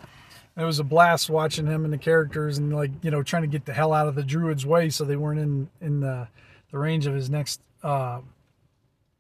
And 0.57 0.63
it 0.63 0.67
was 0.67 0.81
a 0.81 0.85
blast 0.85 1.31
watching 1.31 1.67
him 1.67 1.85
and 1.85 1.93
the 1.93 1.99
characters 1.99 2.59
and 2.59 2.75
like, 2.75 2.91
you 3.01 3.13
know, 3.13 3.23
trying 3.23 3.43
to 3.43 3.49
get 3.49 3.65
the 3.65 3.73
hell 3.73 3.93
out 3.93 4.09
of 4.09 4.17
the 4.17 4.25
druid's 4.25 4.67
way 4.67 4.91
so 4.91 5.05
they 5.05 5.17
weren't 5.17 5.39
in 5.39 5.71
in 5.81 6.01
the 6.01 6.27
the 6.73 6.79
range 6.79 7.07
of 7.07 7.15
his 7.15 7.31
next 7.31 7.61
uh 7.85 8.21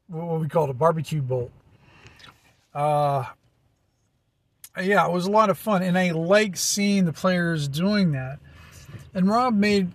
what 0.09 0.41
we 0.41 0.49
call 0.49 0.69
a 0.69 0.75
barbecue 0.75 1.23
bolt. 1.23 1.53
Uh 2.75 3.25
yeah, 4.81 5.07
it 5.07 5.13
was 5.13 5.27
a 5.27 5.31
lot 5.31 5.49
of 5.49 5.59
fun 5.59 5.85
and 5.85 5.97
I 5.97 6.11
like 6.11 6.57
seeing 6.57 7.05
the 7.05 7.13
players 7.13 7.69
doing 7.69 8.13
that 8.13 8.41
and 9.15 9.29
Rob 9.29 9.55
made 9.55 9.91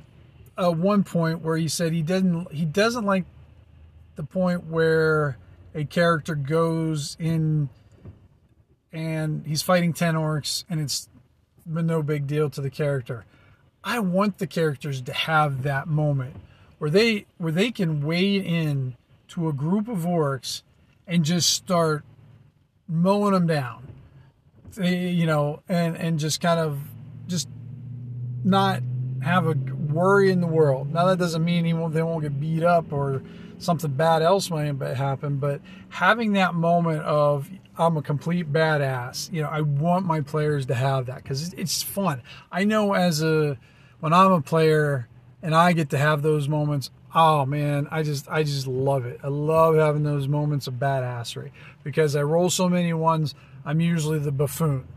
uh, 0.57 0.71
one 0.71 1.03
point 1.03 1.41
where 1.41 1.57
he 1.57 1.67
said 1.67 1.93
he 1.93 2.01
doesn't 2.01 2.51
he 2.51 2.65
doesn't 2.65 3.05
like 3.05 3.25
the 4.15 4.23
point 4.23 4.65
where 4.65 5.37
a 5.73 5.83
character 5.83 6.35
goes 6.35 7.17
in 7.19 7.69
and 8.91 9.45
he's 9.45 9.63
fighting 9.63 9.91
10 9.91 10.15
orcs 10.15 10.65
and 10.69 10.79
it's 10.79 11.09
no 11.65 12.03
big 12.03 12.27
deal 12.27 12.49
to 12.49 12.61
the 12.61 12.69
character. 12.69 13.25
I 13.83 13.99
want 13.99 14.37
the 14.37 14.47
characters 14.47 15.01
to 15.01 15.13
have 15.13 15.63
that 15.63 15.87
moment 15.87 16.35
where 16.77 16.89
they 16.89 17.25
where 17.37 17.51
they 17.51 17.71
can 17.71 18.05
wade 18.05 18.45
in 18.45 18.95
to 19.29 19.49
a 19.49 19.53
group 19.53 19.87
of 19.87 19.99
orcs 19.99 20.61
and 21.07 21.25
just 21.25 21.49
start 21.49 22.03
mowing 22.87 23.33
them 23.33 23.47
down. 23.47 23.87
They, 24.75 25.09
you 25.09 25.25
know, 25.25 25.61
and 25.67 25.97
and 25.97 26.19
just 26.19 26.39
kind 26.39 26.59
of 26.59 26.79
just 27.27 27.49
not 28.43 28.81
have 29.23 29.47
a 29.47 29.53
worry 29.53 30.31
in 30.31 30.41
the 30.41 30.47
world. 30.47 30.93
Now 30.93 31.05
that 31.05 31.17
doesn't 31.17 31.43
mean 31.43 31.65
he 31.65 31.73
won't, 31.73 31.93
they 31.93 32.03
won't 32.03 32.21
get 32.21 32.39
beat 32.39 32.63
up 32.63 32.91
or 32.91 33.21
something 33.57 33.91
bad 33.91 34.21
else 34.21 34.49
might 34.49 34.75
happen, 34.95 35.37
but 35.37 35.61
having 35.89 36.33
that 36.33 36.53
moment 36.53 37.01
of 37.03 37.49
I'm 37.77 37.97
a 37.97 38.01
complete 38.01 38.51
badass, 38.51 39.31
you 39.33 39.41
know, 39.41 39.49
I 39.49 39.61
want 39.61 40.05
my 40.05 40.21
players 40.21 40.67
to 40.67 40.75
have 40.75 41.07
that 41.07 41.23
because 41.23 41.53
it's 41.53 41.81
fun. 41.81 42.21
I 42.51 42.65
know 42.65 42.93
as 42.93 43.23
a 43.23 43.57
when 43.99 44.13
I'm 44.13 44.31
a 44.31 44.41
player 44.41 45.07
and 45.41 45.55
I 45.55 45.73
get 45.73 45.89
to 45.91 45.97
have 45.97 46.21
those 46.21 46.47
moments, 46.47 46.91
oh 47.15 47.45
man, 47.45 47.87
I 47.89 48.03
just 48.03 48.29
I 48.29 48.43
just 48.43 48.67
love 48.67 49.05
it. 49.05 49.19
I 49.23 49.27
love 49.27 49.75
having 49.75 50.03
those 50.03 50.27
moments 50.27 50.67
of 50.67 50.75
badassery 50.75 51.51
because 51.83 52.15
I 52.15 52.21
roll 52.21 52.49
so 52.49 52.69
many 52.69 52.93
ones. 52.93 53.33
I'm 53.65 53.81
usually 53.81 54.19
the 54.19 54.31
buffoon. 54.31 54.87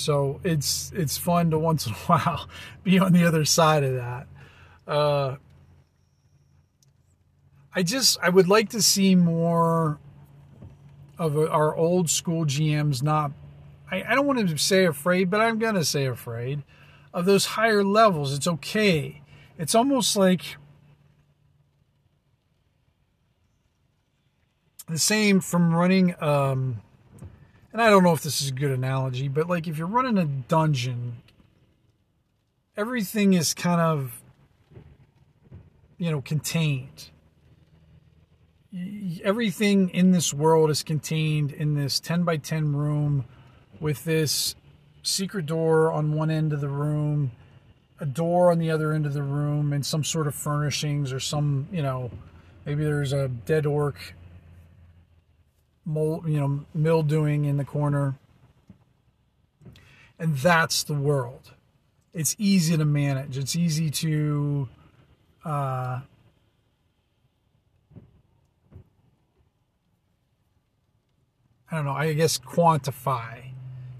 So 0.00 0.40
it's 0.42 0.92
it's 0.94 1.18
fun 1.18 1.50
to 1.50 1.58
once 1.58 1.86
in 1.86 1.92
a 1.92 1.96
while 2.06 2.48
be 2.82 2.98
on 2.98 3.12
the 3.12 3.24
other 3.24 3.44
side 3.44 3.84
of 3.84 3.94
that. 3.94 4.26
Uh, 4.86 5.36
I 7.74 7.82
just 7.82 8.18
I 8.22 8.28
would 8.28 8.48
like 8.48 8.70
to 8.70 8.82
see 8.82 9.14
more 9.14 9.98
of 11.18 11.36
our 11.36 11.76
old 11.76 12.08
school 12.08 12.44
GMs 12.44 13.02
not 13.02 13.32
I, 13.90 14.04
I 14.08 14.14
don't 14.14 14.26
want 14.26 14.48
to 14.48 14.56
say 14.56 14.84
afraid, 14.84 15.30
but 15.30 15.40
I'm 15.40 15.58
gonna 15.58 15.84
say 15.84 16.06
afraid 16.06 16.62
of 17.12 17.24
those 17.24 17.44
higher 17.46 17.82
levels. 17.82 18.32
It's 18.34 18.46
okay. 18.46 19.20
It's 19.58 19.74
almost 19.74 20.16
like 20.16 20.56
the 24.88 24.98
same 24.98 25.40
from 25.40 25.74
running 25.74 26.14
um, 26.22 26.82
and 27.72 27.80
I 27.80 27.90
don't 27.90 28.02
know 28.02 28.12
if 28.12 28.22
this 28.22 28.42
is 28.42 28.48
a 28.48 28.52
good 28.52 28.70
analogy, 28.70 29.28
but 29.28 29.48
like 29.48 29.68
if 29.68 29.78
you're 29.78 29.86
running 29.86 30.18
a 30.18 30.24
dungeon, 30.24 31.18
everything 32.76 33.34
is 33.34 33.54
kind 33.54 33.80
of, 33.80 34.22
you 35.98 36.10
know, 36.10 36.20
contained. 36.20 37.10
Everything 39.22 39.90
in 39.90 40.12
this 40.12 40.32
world 40.32 40.70
is 40.70 40.82
contained 40.82 41.52
in 41.52 41.74
this 41.74 42.00
10 42.00 42.24
by 42.24 42.36
10 42.36 42.74
room 42.74 43.24
with 43.80 44.04
this 44.04 44.54
secret 45.02 45.46
door 45.46 45.90
on 45.90 46.14
one 46.14 46.30
end 46.30 46.52
of 46.52 46.60
the 46.60 46.68
room, 46.68 47.32
a 47.98 48.06
door 48.06 48.50
on 48.50 48.58
the 48.58 48.70
other 48.70 48.92
end 48.92 49.06
of 49.06 49.14
the 49.14 49.22
room, 49.22 49.72
and 49.72 49.84
some 49.84 50.04
sort 50.04 50.26
of 50.26 50.34
furnishings 50.34 51.12
or 51.12 51.20
some, 51.20 51.68
you 51.72 51.82
know, 51.82 52.10
maybe 52.64 52.84
there's 52.84 53.12
a 53.12 53.28
dead 53.28 53.66
orc 53.66 54.14
mold, 55.90 56.28
you 56.28 56.40
know, 56.40 56.64
mildewing 56.74 57.44
in 57.44 57.56
the 57.56 57.64
corner. 57.64 58.16
And 60.18 60.36
that's 60.36 60.82
the 60.82 60.94
world. 60.94 61.52
It's 62.12 62.34
easy 62.38 62.76
to 62.76 62.84
manage. 62.84 63.38
It's 63.38 63.56
easy 63.56 63.90
to 63.90 64.68
uh, 65.44 66.00
I 71.70 71.76
don't 71.76 71.84
know, 71.84 71.92
I 71.92 72.12
guess 72.14 72.38
quantify. 72.38 73.44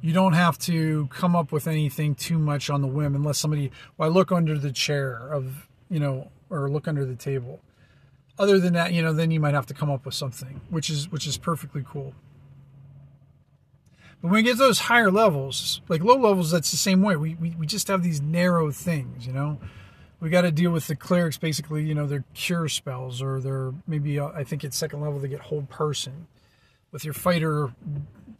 You 0.02 0.12
don't 0.12 0.32
have 0.32 0.58
to 0.60 1.08
come 1.12 1.36
up 1.36 1.52
with 1.52 1.68
anything 1.68 2.14
too 2.14 2.38
much 2.38 2.68
on 2.68 2.80
the 2.80 2.88
whim 2.88 3.14
unless 3.14 3.38
somebody, 3.38 3.70
well, 3.96 4.08
I 4.08 4.12
look 4.12 4.32
under 4.32 4.58
the 4.58 4.72
chair 4.72 5.28
of, 5.32 5.68
you 5.88 6.00
know, 6.00 6.30
or 6.48 6.68
look 6.68 6.88
under 6.88 7.04
the 7.04 7.14
table. 7.14 7.60
Other 8.40 8.58
than 8.58 8.72
that, 8.72 8.94
you 8.94 9.02
know, 9.02 9.12
then 9.12 9.30
you 9.30 9.38
might 9.38 9.52
have 9.52 9.66
to 9.66 9.74
come 9.74 9.90
up 9.90 10.06
with 10.06 10.14
something, 10.14 10.62
which 10.70 10.88
is 10.88 11.10
which 11.10 11.26
is 11.26 11.36
perfectly 11.36 11.84
cool. 11.86 12.14
But 14.22 14.28
when 14.28 14.32
we 14.32 14.42
get 14.42 14.52
to 14.52 14.56
those 14.56 14.78
higher 14.78 15.10
levels, 15.10 15.82
like 15.88 16.02
low 16.02 16.16
levels, 16.16 16.50
that's 16.50 16.70
the 16.70 16.78
same 16.78 17.02
way. 17.02 17.16
We, 17.16 17.34
we, 17.34 17.50
we 17.58 17.66
just 17.66 17.88
have 17.88 18.02
these 18.02 18.22
narrow 18.22 18.70
things, 18.70 19.26
you 19.26 19.34
know. 19.34 19.60
We 20.20 20.30
got 20.30 20.42
to 20.42 20.50
deal 20.50 20.70
with 20.70 20.86
the 20.86 20.96
clerics, 20.96 21.36
basically, 21.36 21.84
you 21.84 21.94
know, 21.94 22.06
their 22.06 22.24
cure 22.32 22.68
spells, 22.68 23.20
or 23.20 23.40
their 23.40 23.74
maybe, 23.86 24.18
uh, 24.18 24.28
I 24.28 24.44
think 24.44 24.64
at 24.64 24.72
second 24.74 25.02
level, 25.02 25.18
they 25.18 25.28
get 25.28 25.40
hold 25.40 25.68
person 25.68 26.26
with 26.92 27.04
your 27.04 27.14
fighter, 27.14 27.74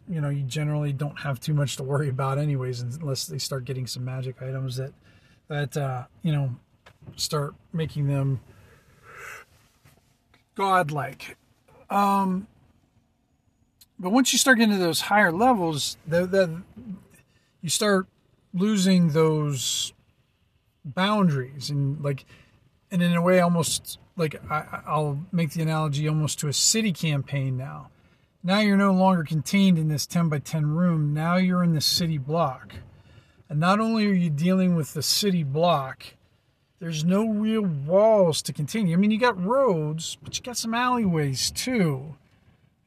you 0.09 0.19
know, 0.19 0.29
you 0.29 0.43
generally 0.43 0.93
don't 0.93 1.19
have 1.21 1.39
too 1.39 1.53
much 1.53 1.77
to 1.77 1.83
worry 1.83 2.09
about, 2.09 2.37
anyways, 2.39 2.81
unless 2.81 3.27
they 3.27 3.37
start 3.37 3.65
getting 3.65 3.87
some 3.87 4.03
magic 4.03 4.41
items 4.41 4.77
that 4.77 4.93
that 5.51 5.75
uh, 5.75 6.05
you 6.23 6.31
know 6.31 6.55
start 7.17 7.53
making 7.73 8.07
them 8.07 8.39
godlike. 10.61 11.37
Um, 11.89 12.47
but 13.99 14.11
once 14.11 14.31
you 14.33 14.39
start 14.39 14.57
getting 14.57 14.75
to 14.75 14.79
those 14.79 15.01
higher 15.01 15.31
levels, 15.31 15.97
that 16.07 16.61
you 17.61 17.69
start 17.69 18.07
losing 18.53 19.09
those 19.09 19.93
boundaries 20.83 21.69
and 21.69 22.01
like, 22.03 22.25
and 22.89 23.01
in 23.01 23.13
a 23.13 23.21
way, 23.21 23.39
almost 23.39 23.99
like 24.17 24.35
I, 24.49 24.81
I'll 24.85 25.25
make 25.31 25.51
the 25.51 25.61
analogy 25.61 26.07
almost 26.07 26.39
to 26.39 26.47
a 26.47 26.53
city 26.53 26.91
campaign 26.91 27.57
now 27.57 27.91
now 28.43 28.59
you're 28.59 28.77
no 28.77 28.91
longer 28.91 29.23
contained 29.23 29.77
in 29.77 29.87
this 29.87 30.07
10 30.07 30.29
by 30.29 30.39
10 30.39 30.71
room. 30.71 31.13
Now 31.13 31.35
you're 31.35 31.63
in 31.63 31.73
the 31.73 31.81
city 31.81 32.17
block. 32.17 32.73
And 33.49 33.59
not 33.59 33.79
only 33.79 34.07
are 34.07 34.13
you 34.13 34.29
dealing 34.29 34.75
with 34.75 34.93
the 34.93 35.03
city 35.03 35.43
block, 35.43 36.15
there's 36.81 37.05
no 37.05 37.27
real 37.27 37.61
walls 37.61 38.41
to 38.41 38.51
continue. 38.51 38.93
I 38.93 38.97
mean, 38.97 39.11
you 39.11 39.19
got 39.19 39.41
roads, 39.41 40.17
but 40.23 40.35
you 40.35 40.43
got 40.43 40.57
some 40.57 40.73
alleyways 40.73 41.51
too. 41.51 42.15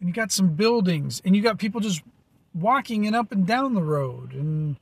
And 0.01 0.09
you 0.09 0.13
got 0.13 0.33
some 0.33 0.49
buildings, 0.49 1.23
and 1.25 1.37
you 1.37 1.41
got 1.41 1.59
people 1.59 1.81
just 1.81 2.03
walking 2.53 3.07
and 3.07 3.15
up 3.15 3.31
and 3.31 3.47
down 3.47 3.75
the 3.75 3.85
road. 3.85 4.33
And 4.33 4.77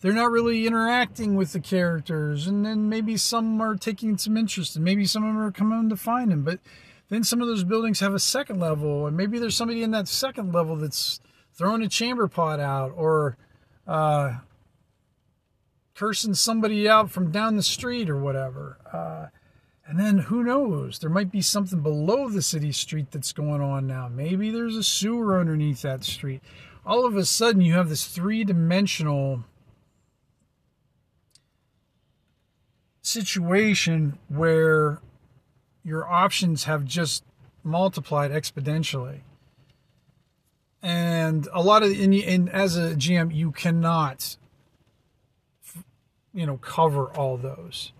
they're 0.00 0.12
not 0.12 0.32
really 0.32 0.66
interacting 0.66 1.36
with 1.36 1.52
the 1.52 1.60
characters. 1.60 2.48
And 2.48 2.66
then 2.66 2.88
maybe 2.88 3.16
some 3.16 3.60
are 3.60 3.76
taking 3.76 4.18
some 4.18 4.36
interest, 4.36 4.74
and 4.74 4.84
maybe 4.84 5.06
some 5.06 5.22
of 5.22 5.32
them 5.32 5.38
are 5.42 5.52
coming 5.52 5.88
to 5.88 5.96
find 5.96 6.32
them. 6.32 6.42
But 6.42 6.58
then 7.08 7.22
some 7.22 7.40
of 7.40 7.46
those 7.46 7.62
buildings 7.62 8.00
have 8.00 8.14
a 8.14 8.18
second 8.18 8.58
level, 8.58 9.06
and 9.06 9.16
maybe 9.16 9.38
there's 9.38 9.54
somebody 9.54 9.84
in 9.84 9.92
that 9.92 10.08
second 10.08 10.52
level 10.52 10.74
that's 10.74 11.20
throwing 11.54 11.82
a 11.82 11.88
chamber 11.88 12.26
pot 12.26 12.58
out 12.58 12.92
or 12.96 13.36
uh, 13.86 14.38
cursing 15.96 16.34
somebody 16.34 16.88
out 16.88 17.10
from 17.10 17.30
down 17.30 17.56
the 17.56 17.62
street 17.62 18.10
or 18.10 18.18
whatever. 18.18 18.78
Uh, 18.92 19.26
and 19.88 19.98
then 19.98 20.18
who 20.18 20.42
knows? 20.42 20.98
There 20.98 21.10
might 21.10 21.30
be 21.30 21.40
something 21.40 21.80
below 21.80 22.28
the 22.28 22.42
city 22.42 22.72
street 22.72 23.10
that's 23.10 23.32
going 23.32 23.62
on 23.62 23.86
now. 23.86 24.08
Maybe 24.08 24.50
there's 24.50 24.76
a 24.76 24.82
sewer 24.82 25.40
underneath 25.40 25.82
that 25.82 26.04
street. 26.04 26.42
All 26.84 27.06
of 27.06 27.16
a 27.16 27.24
sudden, 27.24 27.62
you 27.62 27.74
have 27.74 27.88
this 27.88 28.06
three 28.06 28.44
dimensional 28.44 29.44
situation 33.00 34.18
where 34.28 35.00
your 35.84 36.06
options 36.06 36.64
have 36.64 36.84
just 36.84 37.24
multiplied 37.62 38.32
exponentially. 38.32 39.20
And 40.82 41.48
a 41.52 41.62
lot 41.62 41.82
of, 41.82 41.90
and, 41.90 42.12
and 42.14 42.50
as 42.50 42.76
a 42.76 42.94
GM, 42.96 43.34
you 43.34 43.52
cannot, 43.52 44.36
you 46.36 46.44
know, 46.44 46.58
cover 46.58 47.06
all 47.16 47.38
those. 47.38 47.92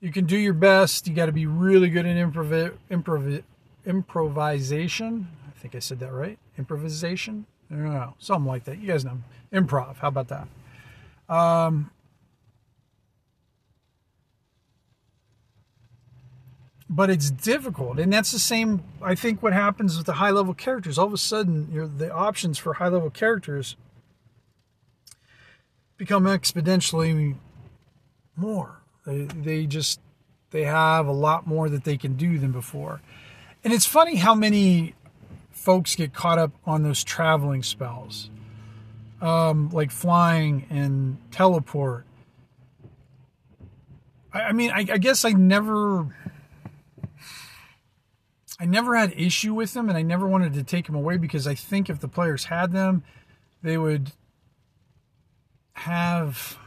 You 0.00 0.12
can 0.12 0.26
do 0.26 0.36
your 0.36 0.52
best. 0.52 1.08
You 1.08 1.14
got 1.14 1.26
to 1.26 1.32
be 1.32 1.46
really 1.46 1.88
good 1.88 2.06
in 2.06 2.16
improv, 2.16 2.74
improv, 2.90 3.42
improvisation. 3.86 5.28
I 5.48 5.58
think 5.58 5.74
I 5.74 5.78
said 5.78 5.98
that 6.00 6.12
right. 6.12 6.38
Improvisation. 6.58 7.46
I 7.70 7.74
don't 7.74 7.92
know, 7.94 8.14
something 8.18 8.46
like 8.46 8.64
that. 8.64 8.78
You 8.78 8.86
guys 8.86 9.04
know 9.04 9.18
improv. 9.52 9.96
How 9.96 10.08
about 10.08 10.28
that? 10.28 10.46
Um, 11.34 11.90
but 16.90 17.10
it's 17.10 17.30
difficult 17.30 17.98
and 17.98 18.10
that's 18.10 18.32
the 18.32 18.38
same 18.38 18.82
i 19.02 19.14
think 19.14 19.42
what 19.42 19.52
happens 19.52 19.98
with 19.98 20.06
the 20.06 20.14
high 20.14 20.30
level 20.30 20.54
characters 20.54 20.96
all 20.96 21.06
of 21.06 21.12
a 21.12 21.18
sudden 21.18 21.98
the 21.98 22.10
options 22.10 22.56
for 22.56 22.74
high 22.74 22.88
level 22.88 23.10
characters 23.10 23.76
become 25.98 26.24
exponentially 26.24 27.36
more. 28.36 28.80
They, 29.04 29.24
they 29.24 29.66
just 29.66 30.00
they 30.50 30.64
have 30.64 31.06
a 31.06 31.12
lot 31.12 31.46
more 31.46 31.68
that 31.68 31.84
they 31.84 31.98
can 31.98 32.14
do 32.14 32.38
than 32.38 32.52
before. 32.52 33.02
And 33.62 33.72
it's 33.72 33.84
funny 33.84 34.16
how 34.16 34.34
many 34.34 34.94
folks 35.50 35.94
get 35.94 36.14
caught 36.14 36.38
up 36.38 36.52
on 36.64 36.82
those 36.82 37.04
traveling 37.04 37.62
spells 37.62 38.30
um, 39.20 39.68
like 39.70 39.90
flying 39.90 40.66
and 40.70 41.18
teleport. 41.30 42.04
I, 44.32 44.40
I 44.40 44.52
mean 44.52 44.70
I, 44.70 44.78
I 44.78 44.98
guess 44.98 45.24
i 45.24 45.32
never 45.32 46.14
I 48.60 48.64
never 48.64 48.96
had 48.96 49.12
issue 49.12 49.54
with 49.54 49.72
them, 49.72 49.88
and 49.88 49.96
I 49.96 50.02
never 50.02 50.26
wanted 50.26 50.54
to 50.54 50.64
take 50.64 50.86
them 50.86 50.96
away 50.96 51.16
because 51.16 51.46
I 51.46 51.54
think 51.54 51.88
if 51.88 52.00
the 52.00 52.08
players 52.08 52.46
had 52.46 52.72
them, 52.72 53.04
they 53.62 53.78
would 53.78 54.10
have 55.78 56.58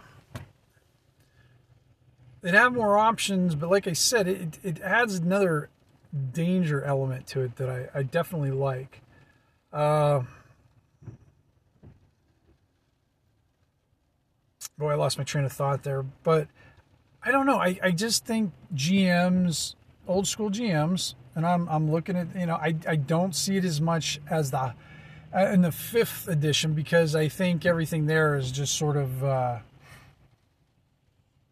they'd 2.42 2.54
have 2.54 2.74
more 2.74 2.98
options. 2.98 3.56
But 3.56 3.70
like 3.70 3.88
I 3.88 3.94
said, 3.94 4.28
it 4.28 4.60
it 4.64 4.82
adds 4.82 5.16
another 5.16 5.70
danger 6.34 6.84
element 6.84 7.28
to 7.28 7.42
it 7.42 7.56
that 7.58 7.70
I, 7.70 8.00
I 8.00 8.04
definitely 8.04 8.52
like. 8.52 9.02
Uh, 9.72 10.24
boy, 14.78 14.92
I 14.92 14.96
lost 14.96 15.18
my 15.18 15.24
train 15.24 15.46
of 15.46 15.54
thought 15.54 15.84
there, 15.84 16.04
but 16.24 16.48
I 17.24 17.32
don't 17.32 17.46
know. 17.46 17.58
I, 17.58 17.80
I 17.82 17.92
just 17.92 18.26
think 18.26 18.52
GMs, 18.76 19.76
old 20.08 20.28
school 20.28 20.50
GMs, 20.50 21.16
and 21.36 21.46
I'm 21.46 21.68
I'm 21.70 21.92
looking 21.92 22.18
at 22.18 22.36
you 22.36 22.46
know 22.46 22.56
I 22.56 22.76
I 22.88 22.96
don't 22.96 23.36
see 23.36 23.58
it 23.58 23.66
as 23.66 23.80
much 23.80 24.20
as 24.30 24.52
the 24.52 24.74
in 25.34 25.62
the 25.62 25.72
fifth 25.72 26.28
edition 26.28 26.74
because 26.74 27.16
I 27.16 27.28
think 27.28 27.66
everything 27.66 28.06
there 28.06 28.36
is 28.36 28.52
just 28.52 28.78
sort 28.78 28.98
of 28.98 29.24
uh, 29.24 29.60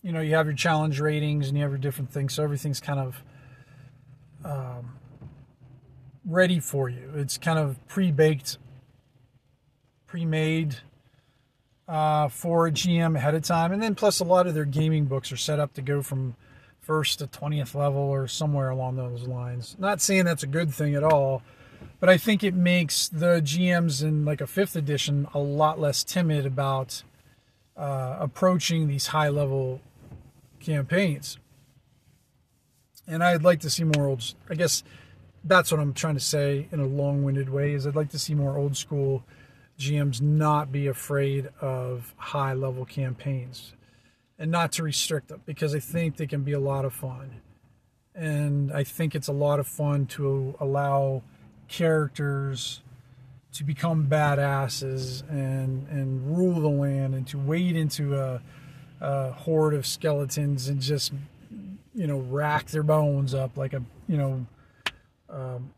you 0.01 0.11
know 0.11 0.21
you 0.21 0.35
have 0.35 0.47
your 0.47 0.55
challenge 0.55 0.99
ratings 0.99 1.47
and 1.47 1.57
you 1.57 1.63
have 1.63 1.71
your 1.71 1.79
different 1.79 2.11
things 2.11 2.33
so 2.33 2.43
everything's 2.43 2.79
kind 2.79 2.99
of 2.99 3.23
um, 4.43 4.97
ready 6.25 6.59
for 6.59 6.89
you. 6.89 7.11
It's 7.15 7.37
kind 7.37 7.59
of 7.59 7.85
pre-baked, 7.87 8.57
pre-made. 10.07 10.77
Uh, 11.87 12.27
for 12.27 12.67
a 12.67 12.71
GM 12.71 13.15
ahead 13.15 13.33
of 13.33 13.41
time, 13.41 13.71
and 13.71 13.81
then 13.81 13.95
plus 13.95 14.19
a 14.19 14.23
lot 14.23 14.45
of 14.45 14.53
their 14.53 14.63
gaming 14.63 15.05
books 15.05 15.31
are 15.31 15.37
set 15.37 15.59
up 15.59 15.73
to 15.73 15.81
go 15.81 16.03
from 16.03 16.35
first 16.79 17.17
to 17.17 17.25
20th 17.25 17.73
level 17.73 18.01
or 18.01 18.27
somewhere 18.27 18.69
along 18.69 18.95
those 18.95 19.27
lines. 19.27 19.75
Not 19.79 19.99
saying 19.99 20.25
that's 20.25 20.43
a 20.43 20.47
good 20.47 20.71
thing 20.71 20.93
at 20.93 21.03
all, 21.03 21.41
but 21.99 22.09
I 22.09 22.17
think 22.17 22.43
it 22.43 22.53
makes 22.53 23.09
the 23.09 23.41
GMs 23.41 24.03
in 24.03 24.25
like 24.25 24.41
a 24.41 24.47
fifth 24.47 24.75
edition 24.75 25.27
a 25.33 25.39
lot 25.39 25.79
less 25.79 26.03
timid 26.03 26.45
about 26.45 27.03
uh, 27.75 28.17
approaching 28.19 28.87
these 28.87 29.07
high 29.07 29.29
level 29.29 29.81
campaigns. 30.59 31.37
And 33.07 33.23
I'd 33.23 33.43
like 33.43 33.59
to 33.61 33.69
see 33.69 33.83
more 33.83 34.07
old, 34.07 34.33
I 34.49 34.55
guess 34.55 34.83
that's 35.43 35.71
what 35.71 35.79
I'm 35.79 35.93
trying 35.93 36.15
to 36.15 36.19
say 36.21 36.67
in 36.71 36.79
a 36.79 36.85
long 36.85 37.23
winded 37.23 37.49
way 37.49 37.73
is 37.73 37.87
I'd 37.87 37.95
like 37.95 38.09
to 38.09 38.19
see 38.19 38.35
more 38.35 38.57
old 38.57 38.77
school 38.77 39.23
GMs 39.79 40.21
not 40.21 40.71
be 40.71 40.87
afraid 40.87 41.49
of 41.61 42.13
high 42.17 42.53
level 42.53 42.85
campaigns 42.85 43.73
and 44.37 44.51
not 44.51 44.71
to 44.73 44.83
restrict 44.83 45.29
them 45.29 45.41
because 45.45 45.73
I 45.73 45.79
think 45.79 46.17
they 46.17 46.27
can 46.27 46.43
be 46.43 46.53
a 46.53 46.59
lot 46.59 46.85
of 46.85 46.93
fun. 46.93 47.41
And 48.13 48.71
I 48.71 48.83
think 48.83 49.15
it's 49.15 49.27
a 49.27 49.33
lot 49.33 49.59
of 49.59 49.67
fun 49.67 50.05
to 50.07 50.55
allow 50.59 51.23
characters 51.69 52.81
to 53.53 53.63
become 53.63 54.07
badasses 54.07 55.27
and 55.29 55.87
and 55.87 56.37
rule 56.37 56.59
the 56.59 56.67
land 56.67 57.15
and 57.15 57.27
to 57.27 57.37
wade 57.37 57.75
into 57.75 58.15
a, 58.15 58.41
a 59.01 59.31
horde 59.31 59.73
of 59.73 59.85
skeletons 59.85 60.67
and 60.67 60.81
just 60.81 61.13
you 61.95 62.07
know 62.07 62.17
rack 62.17 62.67
their 62.67 62.83
bones 62.83 63.33
up 63.33 63.57
like 63.57 63.73
a 63.73 63.81
you 64.07 64.17
know 64.17 64.45
um, 65.29 65.71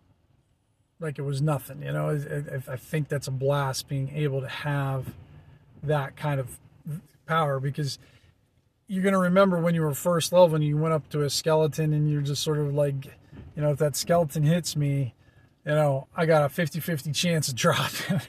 like 1.00 1.20
it 1.20 1.24
was 1.24 1.42
nothing 1.42 1.82
you 1.82 1.92
know? 1.92 2.10
I, 2.10 2.72
I, 2.72 2.76
think 2.78 3.10
that's 3.10 3.28
a 3.28 3.32
blast 3.32 3.90
being 3.90 4.16
able 4.16 4.42
to 4.42 4.48
have 4.48 5.14
that 5.84 6.16
kind 6.16 6.40
of 6.40 6.58
power 7.26 7.60
because 7.60 8.00
you're 8.88 9.04
going 9.04 9.14
to 9.14 9.20
remember 9.20 9.58
when 9.58 9.76
you 9.76 9.82
were 9.82 9.94
first 9.94 10.32
level 10.32 10.56
and 10.56 10.64
you 10.64 10.78
went 10.78 10.94
up 10.94 11.10
to 11.10 11.24
a 11.24 11.30
skeleton 11.30 11.94
and 11.94 12.10
you're 12.10 12.22
just 12.22 12.44
sort 12.44 12.60
of 12.60 12.74
like 12.74 13.06
you 13.56 13.62
know 13.62 13.72
if 13.72 13.80
that 13.80 13.96
skeleton 13.96 14.44
hits 14.44 14.76
me 14.76 15.14
you 15.66 15.72
know 15.72 16.08
i 16.16 16.26
got 16.26 16.44
a 16.44 16.54
50-50 16.54 17.14
chance 17.16 17.50
of 17.50 17.56
dropping 17.64 18.22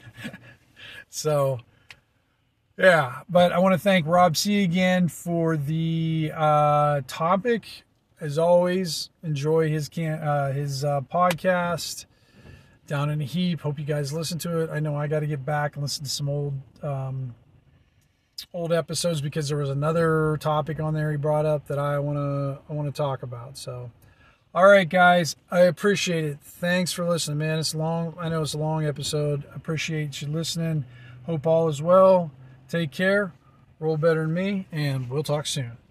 so 1.09 1.59
yeah, 2.77 3.21
but 3.29 3.51
I 3.51 3.59
want 3.59 3.73
to 3.73 3.79
thank 3.79 4.07
Rob 4.07 4.35
C 4.35 4.63
again 4.63 5.07
for 5.07 5.57
the 5.57 6.31
uh, 6.35 7.01
topic. 7.05 7.83
As 8.19 8.39
always, 8.39 9.09
enjoy 9.21 9.69
his 9.69 9.89
can 9.89 10.19
uh, 10.19 10.53
his 10.53 10.83
uh, 10.83 11.01
podcast 11.01 12.05
down 12.87 13.11
in 13.11 13.21
a 13.21 13.25
heap. 13.25 13.61
Hope 13.61 13.77
you 13.77 13.85
guys 13.85 14.11
listen 14.11 14.39
to 14.39 14.59
it. 14.61 14.71
I 14.71 14.79
know 14.79 14.95
I 14.95 15.07
got 15.07 15.19
to 15.19 15.27
get 15.27 15.45
back 15.45 15.75
and 15.75 15.83
listen 15.83 16.03
to 16.03 16.09
some 16.09 16.27
old 16.27 16.53
um, 16.81 17.35
old 18.53 18.73
episodes 18.73 19.21
because 19.21 19.49
there 19.49 19.57
was 19.57 19.69
another 19.69 20.37
topic 20.39 20.79
on 20.79 20.95
there 20.95 21.11
he 21.11 21.17
brought 21.17 21.45
up 21.45 21.67
that 21.67 21.77
I 21.77 21.99
want 21.99 22.17
to 22.17 22.59
I 22.67 22.73
want 22.73 22.87
to 22.87 22.97
talk 22.97 23.21
about. 23.21 23.55
So, 23.55 23.91
all 24.55 24.67
right, 24.67 24.87
guys, 24.87 25.35
I 25.49 25.61
appreciate 25.61 26.25
it. 26.25 26.37
Thanks 26.41 26.91
for 26.91 27.07
listening, 27.07 27.39
man. 27.39 27.59
It's 27.59 27.73
long. 27.73 28.15
I 28.19 28.29
know 28.29 28.43
it's 28.43 28.53
a 28.53 28.59
long 28.59 28.85
episode. 28.85 29.43
Appreciate 29.55 30.21
you 30.21 30.27
listening. 30.27 30.85
Hope 31.25 31.47
all 31.47 31.69
is 31.69 31.81
well. 31.81 32.31
Take 32.67 32.91
care, 32.91 33.33
roll 33.79 33.97
better 33.97 34.23
than 34.23 34.33
me, 34.33 34.67
and 34.71 35.09
we'll 35.09 35.23
talk 35.23 35.47
soon. 35.47 35.82